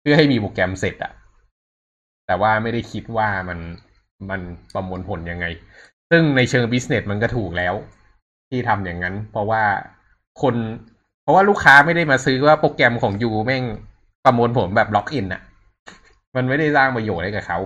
[0.00, 1.12] เพื่อให้มีโปรแกรมเสร็จอะ
[2.28, 3.58] แต่ว่าไม่ได้คิดว่ามัน
[4.30, 4.40] มัน
[4.74, 5.46] ประมวลผลยังไง
[6.10, 7.74] ซึ่งในเชิงบิสเนสมันก็ถูกแล้ว
[8.50, 9.62] ที่ทำอย่างนั้น เพราะว่า
[10.42, 10.54] คน
[11.22, 13.64] เพราะว่าลูกค้าไม่ได้มาซื้อว่าโปรแกรมของยูแม่ง
[14.24, 15.42] ประมวลผลแบบล็อกอินอะ
[16.36, 17.58] มันไม่ได้สร้างประโยชน์ให้กับเขา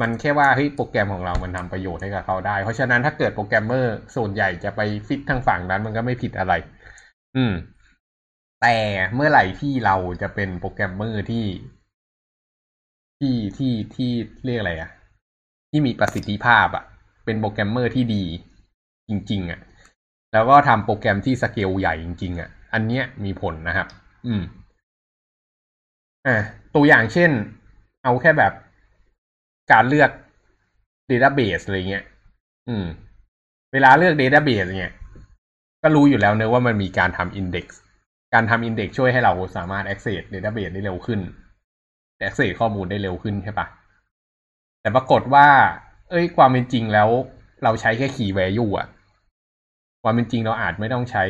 [0.00, 6.52] มันแค่ว่าเฮ้ยโปรแกรมของเรามันทำประโยชน์ให้กับเขาได้ เพราะฉะนั้นถ้าเกิดโปรแกรมเมอร์ส่วนใหญ่จะไปฟิตทางฝั่งนั้น มันก็ไม่ผิดอะไร
[7.36, 7.52] อืม
[8.62, 8.76] แต่
[9.14, 11.44] เมื่อไหร่ที่เราจะเป็นโปรแกรมเมอร์ที่
[13.22, 14.10] ที่ที่ที่
[14.44, 14.90] เรียกอะไรอะ
[15.70, 16.84] ที่มีประสิทธิภาพอะ
[17.24, 18.24] เป็นโปรแกรมเมอร์ที่ดี
[19.08, 19.60] จริง ๆอะ
[20.32, 23.86] แล้วก็ทำโปรแกรมที่สเกลใหญ่จริง ๆอะอันเนี้ยมีผลนะครับ
[24.26, 24.42] อืม
[26.26, 26.36] อ่า
[26.74, 27.30] ตัวอย่างเช่น
[28.04, 28.52] เอาแค่แบบ
[29.72, 30.10] การเลือก
[31.10, 32.04] Database อะไรเงี้ย
[32.68, 32.84] อืม
[33.72, 34.92] เวลาเลือก Database เนี่ย
[35.82, 37.66] ก็รู้อยู่แล้วเนอะว่ามันมีการทำ Index
[38.34, 41.20] การทำ Index ช่วยให้เราสามารถ access Database ได้เร็วขึ้น
[42.22, 43.66] access ข้อมูลได้เร็วขึ้นใช่ปะ
[44.80, 45.46] แต่ปรากฏว่า
[46.10, 47.08] เอ้ย ความเป็นจริงแล้ว
[47.64, 48.86] เราใช้แค่ key value อะ
[50.02, 51.24] ความเป็นจริงเราอาจไม่ต้องใช้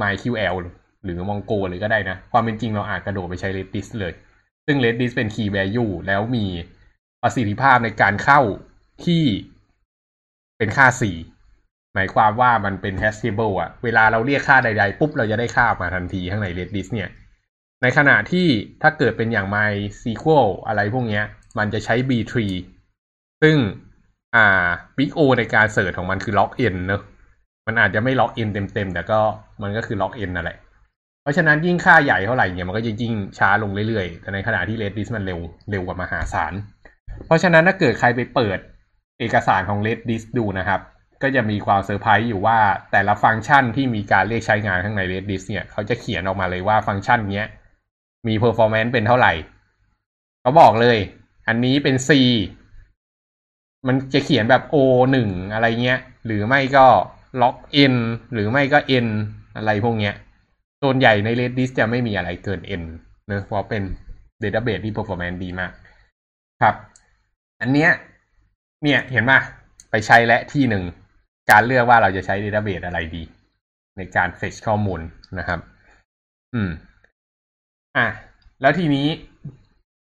[0.00, 0.56] myql
[1.04, 4.12] หรือ Mongo เลยก็ได้นะ ความเป็นจริงเราอาจกระโดดไปใช้ Redis เลย
[4.66, 6.46] ซึ่ง Redis เป็น key value แล้วมี
[7.22, 8.40] ประสิทธิภาพในการเข้า
[9.04, 9.24] ที่
[10.58, 10.86] เป็นค่า
[11.40, 17.08] 4 หมายความว่ามันเป็น hashable อะเวลาเราเรียกค่าใด ๆ ปุ๊บ เราจะได้ค่ามาทันทีข้างใน Redis เนี่ย
[17.82, 18.46] ในขณะที่
[18.82, 21.22] ถ้าเกิดเป็นอย่าง MySQL อะไรพวกนี้
[21.58, 22.54] มันจะใช้ B tree
[23.42, 23.56] ซึ่ง
[24.36, 24.66] อ่า
[24.96, 27.02] Big O ในการเสิร์ชของมันคือ log n เนอะ
[27.66, 29.20] มันอาจจะไม่ log n เต็มๆ แต่ก็
[29.62, 30.58] มันก็คือ log n นั่นแหละ
[31.22, 35.38] เพราะฉะนั้นยิ่งค่าใหญ่เท่าไหร่เนี่ยมันก็จะยิ่งช้าลงเรื่อยๆ แต่ในขณะที่ Redis มันเร็ว
[35.70, 36.52] เร็วกว่ามหาศาล
[37.26, 38.58] เพราะฉะนั้นถ้าเกิดใครไปเปิด
[39.20, 40.80] เอกสารของ Redis ดูนะครับ
[41.22, 42.58] ก็จะมีความเซอร์ไพรส์อยู่ว่า
[42.92, 47.48] แต่ละฟังก์ชันที่มีการเรียกใช้งานข้างใน Redis เนี่ยเขาจะเขียนออกมาเลยว่าฟังก์ชันเนี้ย
[48.26, 49.32] มี performance เป็นเท่าไหร่
[50.40, 50.98] เขาบอกเลย
[51.48, 52.10] อันนี้เป็น C
[53.86, 54.76] มันจะเขียนแบบ O
[55.12, 56.86] หนึ่งอะไรเงี้ย หรือไม่ก็
[57.42, 57.56] log
[57.92, 57.94] n
[58.32, 59.06] หรือไม่ก็ n
[59.56, 60.14] อะไรพวกเนี้ย
[60.82, 62.82] ส่วนใหญ่ใน Redis จะไม่มีอะไรเกิน n
[63.26, 63.82] เนอะเพราะเป็น
[64.42, 65.72] database ที่ performance ดีมาก
[66.62, 66.74] ครับ
[67.60, 67.90] อันเนี้ย
[68.82, 69.32] เนี่ยเห็นไหม
[69.90, 70.84] ไปใช้และที่หนึ่ง
[71.50, 73.22] การเลือกว่าเราจะใช้ database อะไรดี
[73.96, 75.00] ในการ fetch ข้อมูล
[75.38, 75.60] นะครับ
[76.54, 76.70] อืม
[77.96, 78.06] อะ
[78.60, 79.06] แล้วทีนี้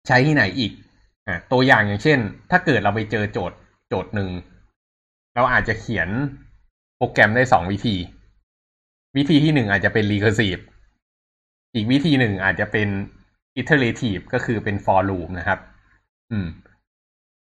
[0.08, 0.72] ใช้ที่ไหนอีก
[1.28, 2.20] อะตัวอย่างอย่างเช่น
[2.52, 3.58] ถ้าเกิดเราไปเจอโจทย์
[3.90, 4.30] โจทย์หนึ่ง
[5.36, 6.10] เราอาจจะเขียน
[6.98, 7.96] โปรแกรมได้สองวิธี
[9.18, 10.62] วิธีที่หนึ่งอาจจะเป็น recursive
[11.76, 12.88] อีกวิธีหนึ่งอาจจะเป็น
[13.60, 15.60] iterative ก็คือเป็น for loop นะครับ
[16.32, 16.48] อืม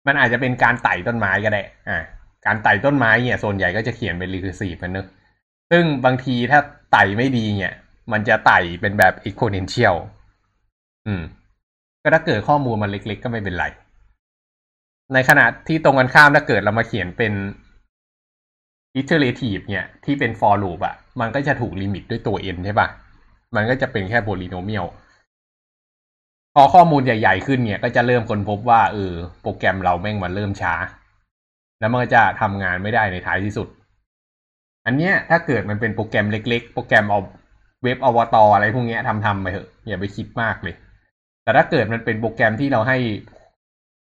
[0.06, 1.98] มันอาจจะเป็นการไต่ต้นไม้ก็ได้ อ่า
[2.46, 5.06] การไต่ต้นไม้เนี่ยส่วนใหญ่ก็จะเขียนเป็น recursive มันเนอะ
[5.70, 6.60] ซึ่งบางทีถ้า
[6.92, 7.74] ไต่ไม่ดีเนี่ย
[8.12, 9.96] มันจะไต่เป็นแบบ exponential
[12.02, 13.64] ก็ถ้าเกิดข้อมูลมันเล็ก ๆ ก็ไม่เป็นไร
[15.14, 17.32] ในขณะที่ตรงกันข้ามถ้าเกิดเรามาเขียนเป็น
[19.00, 22.88] iterative เนี่ย ที่เป็น for loop อะมันก็จะถูกลิมิตด้วยตัว n ใช่ปะ
[23.56, 24.86] มันก็จะเป็นแค่ polynomial
[26.54, 30.74] พอข้อมูลใหญ่ ๆ ขึ้นเนี่ย ก็จะเริ่มค้นพบว่าเออโปรแกรมเราแม่งมันเริ่มช้า
[31.80, 33.68] แล้วมันก็จะทำงานไม่ได้ในท้ายที่สุด
[34.86, 37.18] อันเนี้ยถ้าเกิดมันเป็นโปรแกรมเล็ก ๆ โปรแกรมเอา
[37.82, 40.74] เว็บอวตารอะไรพวกเนี้ยทำทำไปเถอะอย่าไปคิดมากเลย
[41.46, 42.98] แต่ถ้าเกิดมันเป็นโปรแกรมที่เราให้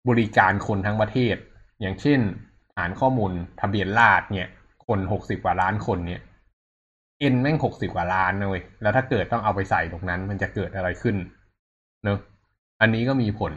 [0.09, 1.35] บริการคนทั้งประเทศ
[1.81, 2.19] อย่างเช่น
[2.75, 3.31] ฐานข้อมูล
[3.61, 4.47] ทะเบียนราษเนี่ย
[4.87, 6.21] คนหกสิบกว่าล้านคนเนี่ย
[7.19, 11.15] เอ็นแม่งหกสิบกว่าล้านนะเว้ยแล้วถ้าเกิดต้องเอาไปใส่ตรงนั้น มันจะเกิดอะไรขึ้น
[12.03, 12.19] เนอะ
[12.81, 13.53] อันนี้ก็มีผล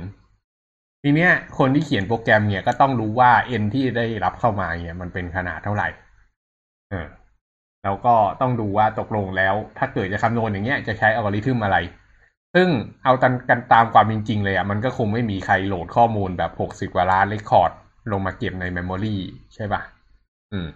[1.02, 5.88] ทีเนี้ย คนที่เขียนโปรแกรมเนี่ยก็ต้องรู้ว่า n ที่ได้รับเข้ามาเนี่ยมันเป็นขนาดเท่าไหร่
[6.90, 7.08] เออ
[7.84, 11.76] แล้วก็ต้องดูว่าตกลงแล้ว ถ้าเกิดจะคำนวณอย่างเงี้ยจะใช้อัลกอริทึมอะไร
[12.56, 12.68] ซึ่ง
[13.04, 17.72] เอาตันกันตามความจริงๆเลยอะมันก็คงไม่มีใครโหลดข้อมูลแบบหกสิบกว่าล้าน record
[18.12, 19.16] ลงมาเก็บใน memory
[19.54, 19.82] ใช่ปะ
[20.52, 20.68] อืม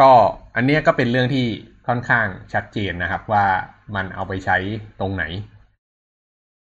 [0.00, 0.12] ก็
[0.56, 1.46] อันเนี้ยก็เป็นเรื่องที่
[1.86, 3.44] ค่อนข้างชัดเจนนะครับ ว่า
[3.94, 4.56] มันเอาไปใช้
[5.00, 5.24] ตรงไหน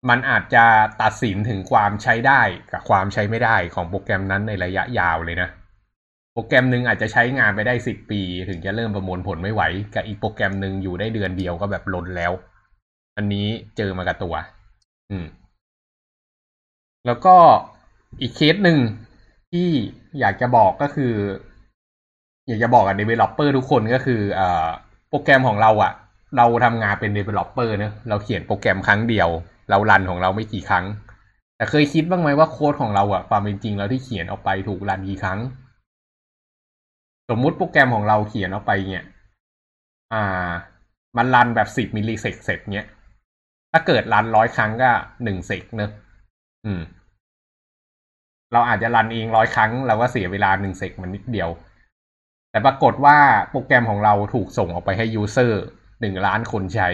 [0.09, 0.64] มันอาจจะ
[1.03, 2.40] ตัดสินถึงความใช้ได้
[2.72, 5.49] กับความใช้ไม่ได้ของโปรแกรมนั้นในระยะยาวเลยนะ
[6.32, 9.62] โปรแกรมหนึ่งอาจจะใช้งานไปได้สิบปี ถึงจะเริ่มประมวลผลไม่ไหว
[9.95, 12.32] กับอีกโปรแกรมหนึ่งอยู่ได้เดือนเดียวก็แบบล้นแล้ว
[13.16, 13.46] อันนี้
[13.76, 14.34] เจอมากับตัว
[15.10, 15.26] อืม
[17.06, 17.36] แล้วก็
[18.20, 18.78] อีกเคสหนึ่ง
[19.52, 19.68] ที่
[20.20, 21.12] อยากจะบอกก็คือ
[22.46, 24.48] อยากจะบอกกับ developer ทุกคนก็คืออ่า
[25.08, 25.92] โปรแกรมของเราอะ
[26.36, 29.28] เราทำงานเป็น developer เนอะเราเขียนโปรแกรมครั้งเดียว
[29.70, 30.84] เรารันของเราไม่กี่ครั้ง
[31.56, 35.38] แต่เคยคิดบ้างไหมว่าโค้ดของเราอะความเป็นจริงแล้วที่เขียนออกไปถูกรันกี่ครั้ง
[37.30, 39.04] สมมุติโปรแกรมของเราเขียนออกไปเนี่ย
[40.12, 40.48] อ่า
[41.16, 42.86] มันรันแบบสิบ millisec เสร็จเนี่ย
[43.76, 44.90] ถ้าเกิดรันร้อยครั้งก็
[45.24, 45.90] หนึ่ง sec เนอะ
[46.64, 46.80] อืม
[48.52, 51.50] เราอาจจะรันเองร้อยครั้งเราก็เสียเวลาหนึ่ง sec มันนิดเดียว
[52.50, 53.18] แต่ปรากฏว่า
[53.50, 55.62] โปรแกรมของเราถูกส่งออกไปให้ user
[56.00, 56.88] หนึ่งล้านคนใช้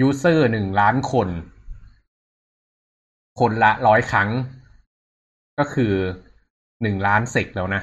[0.00, 1.28] user หนึ่งล้านคน
[3.40, 4.28] คนละร้อยครั้ง
[5.58, 5.92] ก็คือ
[6.82, 7.82] หนึ่งล้าน sec แล้วนะ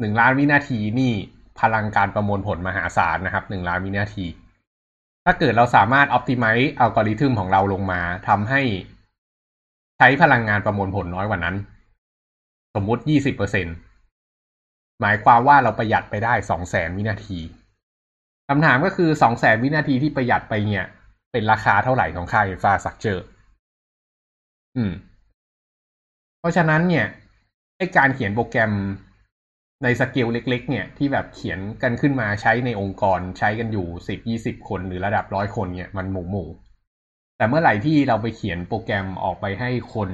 [0.00, 1.12] หนึ่งล้านวินาทีนี่
[1.60, 4.26] พลังการประมวลผลมหาศาลนะครับหนึ่งล้านวินาที
[5.28, 8.62] ถ้าเกิดเราสามารถ optimize อัลกอริทึมของเราลงมาทำให้
[9.98, 11.56] ใช้พลังงานประมวลผลน้อยกว่านั้น
[12.74, 13.66] สมมุติยี่สิบเปอร์เซ็น
[15.00, 17.38] หมายความว่าเราประหยัดไปได้สองแสนวินาที
[18.48, 20.86] คำถามก็คือสองแสนวินาทีที่ประหยัดไปเนี่ย
[21.32, 23.20] เป็นราคาเท่าไหร่ของค่า infrastructure
[24.76, 24.92] อืม
[26.38, 27.06] เพราะฉะนั้นเนี่ย
[27.76, 28.72] ไอการเขียนโปรแกรม
[29.82, 36.48] ในสเกลเล็ก ๆ เนี่ยที่แบบเขียนกันขึ้นมาใช้ในองค์กรใช้กันอยู่สิบยี่สิบคนหรือระดับร้อยคนเนี่ยมันหมู่หมู่
[37.36, 40.10] แต่เมื่อไหร่ที่เราไปเขียนโปรแกรมออกไปให้คน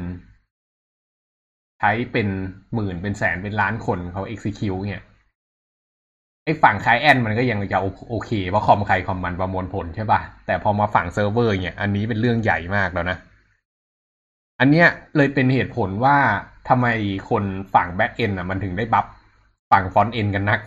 [1.80, 2.28] ใช้เป็น
[2.74, 5.02] หมื่นเป็นแสนเป็นล้านคนเขา execute เนี่ย
[6.44, 13.18] ไอ้ฝั่ง client มันก็ยังจะโอเคเพราะคอมใครคอมมันประมวลผลใช่ป่ะ แต่พอมาฝั่งเซิร์ฟเวอร์เนี่ย อันนี้เป็นเรื่องใหญ่มากแล้วนะ
[14.60, 14.86] อันเนี้ย
[15.16, 16.16] เลยเป็นเหตุผลว่า
[16.68, 16.86] ทำไม
[17.30, 17.44] คน
[17.74, 19.06] ฝั่ง backend อะมันถึงได้ bluff
[19.72, 20.60] ฝั่ง frontend กันนัก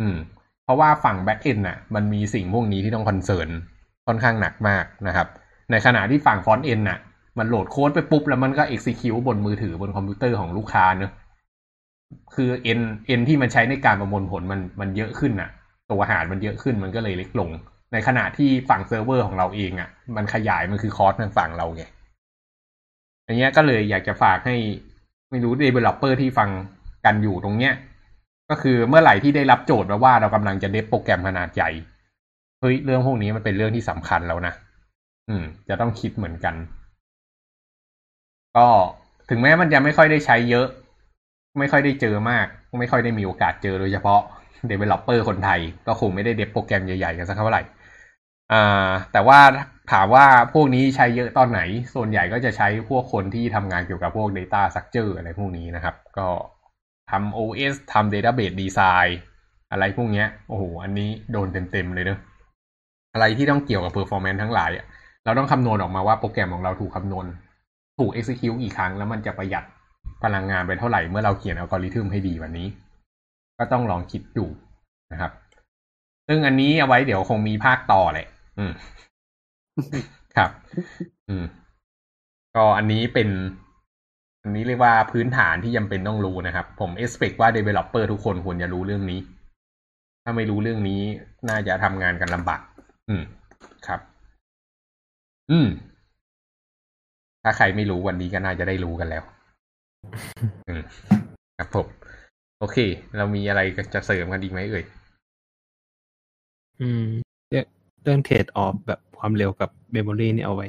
[0.00, 0.16] อืม
[0.64, 3.48] เพราะว่าฝั่ง backend อะ มันมีสิ่งพวกนี้ที่ต้อง concern
[4.06, 5.26] ค่อนข้างหนักมากนะครับ
[5.70, 6.98] ในขณะที่ฝั่ง frontend อะ
[7.38, 11.12] มันโหลดโค้ดไปปุ๊บ แล้วมันก็ execute บนมือถือบนคอมพิวเตอร์ของลูกค้าเนอะ
[12.34, 15.50] คือ n n ที่มันใช้ในการประมวลผลมันมันเยอะขึ้นอะ
[15.90, 17.50] ตัวหารมันเยอะขึ้นมันก็เลยเล็กลง
[17.92, 21.84] ในขณะที่ฝั่งเซิร์ฟเวอร์ของเราเองอะ มันขยายมันคือ cost ทางฝั่งเราไง
[23.26, 24.56] อันเนี้ยก็เลยอยากจะฝากให้
[25.30, 26.50] ไม่รู้ developer ที่ฟัง
[27.04, 27.74] กันอยู่ตรงเนี้ย
[28.50, 31.70] ก็คือเมื่อไหร่ที่ได้รับโจทย์มาว่าเรากำลังจะ dev โปรแกรมขนาดใหญ่
[32.60, 34.54] เฮ้ยเรื่องพวกนี้มันเป็นเรื่องที่สำคัญแล้วนะ
[35.28, 36.54] อืม จะต้องคิดเหมือนกัน
[38.56, 38.68] ก็
[39.30, 40.66] ถึงแม้มันจะไม่ค่อยได้ใช้เยอะ
[41.58, 42.46] ไม่ค่อยได้เจอมาก
[42.78, 44.20] ไม่ค่อยได้มีโอกาสเจอโดยเฉพาะ
[44.70, 47.62] developer คนไทย ก็คงไม่ได้เดฟโปรแกรมใหญ่ๆกันสักเท่าไหร่
[48.52, 49.38] อ่าแต่ว่า
[49.92, 51.60] ถามว่าพวกนี้ใช้เยอะตอนไหน
[51.94, 56.28] ส่วนใหญ่ก็จะใช้พวกคนที่ทำงานเกี่ยวกับพวก Data Structure อะไรพวกนี้นะครับ ก็
[57.10, 59.10] ทำ OS ทำ Database Design
[59.70, 62.18] อะไรพวกเนี้ย โอ้โห อันนี้โดนเต็มๆเลยเนอะ
[63.14, 64.86] อะไรที่ต้องเกี่ยวกับ performance ทั้งหลายอะ
[65.24, 67.26] เราต้องคำนวณออกมาว่าโปรแกรมของเราถูกคำนวณ
[67.98, 69.64] ถูก execute กี่ครั้ง แล้วมันจะประหยัด
[70.24, 72.66] พลังงานไปเท่าไหร่เมื่อเราเขียนอัลกอริทึมให้ดีวันนี้
[73.58, 74.46] ก็ต้องลองคิดดู
[75.12, 75.32] นะครับ
[76.28, 78.26] ซึ่งอันนี้เอาไว้เดี๋ยวคงมีภาคต่อแหละ
[78.58, 78.72] อืม
[80.36, 80.50] ครับ
[81.28, 81.44] อืม
[82.56, 83.28] ก็อันนี้เป็น
[84.42, 89.20] อันนี้เรียกว่าพื้นฐานที่จำเป็นต้องรู้นะครับ ผม expect ว่า developer ทุกคนควรจะรู้เรื่องนี้
[90.24, 91.00] ถ้าไม่รู้เรื่องนี้
[91.48, 92.60] น่าจะทำงานกันลำบาก
[93.08, 93.22] อืม
[93.86, 94.00] ครับ
[95.50, 95.68] อืม
[97.42, 99.22] ถ้าใครไม่รู้วันนี้ก็น่าจะได้รู้กันแล้ว
[100.68, 100.82] อืม
[101.58, 101.86] ครับผม
[102.58, 102.78] โอเค
[103.16, 103.60] เรามีอะไร
[103.94, 104.84] จะเสริมกันอีกไหมเอ่ย
[106.80, 107.06] อืม
[107.48, 107.66] เรื่อง
[108.02, 110.68] เรื่องเทรดออฟแบบความเร็วกับเมมโมรีนี่เอาไว้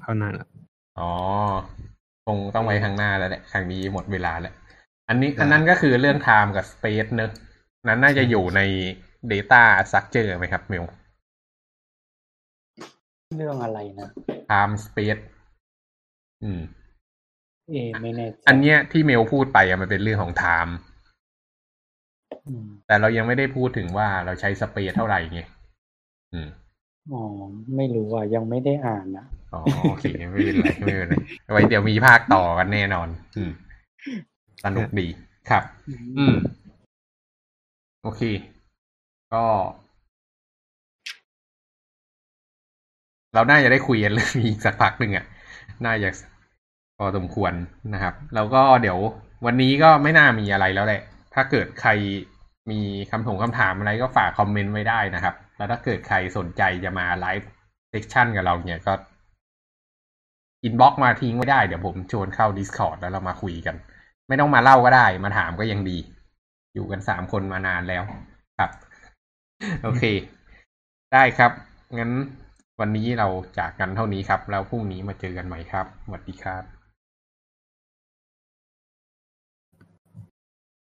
[0.00, 0.48] เข้าหน้าละ
[0.98, 1.10] อ๋อ
[2.28, 4.54] คงต้องไว้ข้างหน้าแล้วแหละครั้งนี้หมดเวลาแล้ว
[5.08, 7.32] อันนี้อันนั้นก็คือเรื่อง time กับ space เนอะ
[7.88, 8.60] นั้นน่าจะอยู่ใน
[9.32, 10.84] data structure ไหมครับเมล
[13.36, 14.08] เรื่องอะไรนะ
[14.50, 15.22] time space
[16.44, 16.60] อืม
[17.68, 20.72] เอไม่แน่ใจอันเนี้ยที่เมลพูดไปอะมันเป็นเรื่องของ time
[22.48, 25.40] อืมแต่เรายังไม่ได้พูดถึงว่าเราใช้ space เท่าไหร่ไง
[26.32, 26.48] อืม
[27.12, 27.22] อ๋อ
[27.76, 31.14] ไม่รู้อะ ยังไม่ได้อ่านอะ อ๋อโอเคไม่เป็นไรไม่เป็นไร
[31.52, 33.50] ไว้เดี๋ยวมีภาคต่อกันแน่นอน อืม
[34.64, 35.06] สนุกดี
[35.50, 35.62] ครับ
[36.18, 36.36] อืม
[38.02, 38.22] โอเค
[39.34, 39.44] ก็
[43.34, 45.24] เราน่าจะได้คุยกันเรื่องนี้อีกสักพักหนึ่งอะ
[45.86, 46.10] น่าจะ
[46.98, 47.52] พอสมควร
[47.94, 48.98] นะครับ แล้วก็เดี๋ยว
[49.46, 51.02] วันนี้ก็ไม่น่ามีอะไรแล้วแหละ
[51.34, 51.90] ถ้าเกิดใคร
[52.70, 52.80] มี
[53.10, 57.48] คำถงคำถามอะไรก็ฝากคอมเมนต์ไว้ได้นะครับ แล้วถ้าเกิดใครสนใจจะมาไลฟ์
[57.90, 58.92] session กับเราเนี่ยก็
[60.64, 63.76] inbox มาทิ้งไว้ได้เดี๋ยวผมชวนเข้า Discord แล้วเรามาคุยกัน
[64.28, 65.98] ไม่ต้องมาเล่าก็ได้ มาถามก็ยังดี
[66.74, 68.02] อยู่กันสามคนมานานแล้ว
[68.58, 68.70] ครับ
[69.82, 70.02] โอเค
[71.12, 71.52] ได้ครับ
[71.98, 72.10] งั้น
[72.80, 73.28] วันนี้เรา
[73.58, 76.77] จากกันเท่านี้ครับ แล้วพรุ่งนี้มาเจอกันใหม่ครับสวัสดีครับ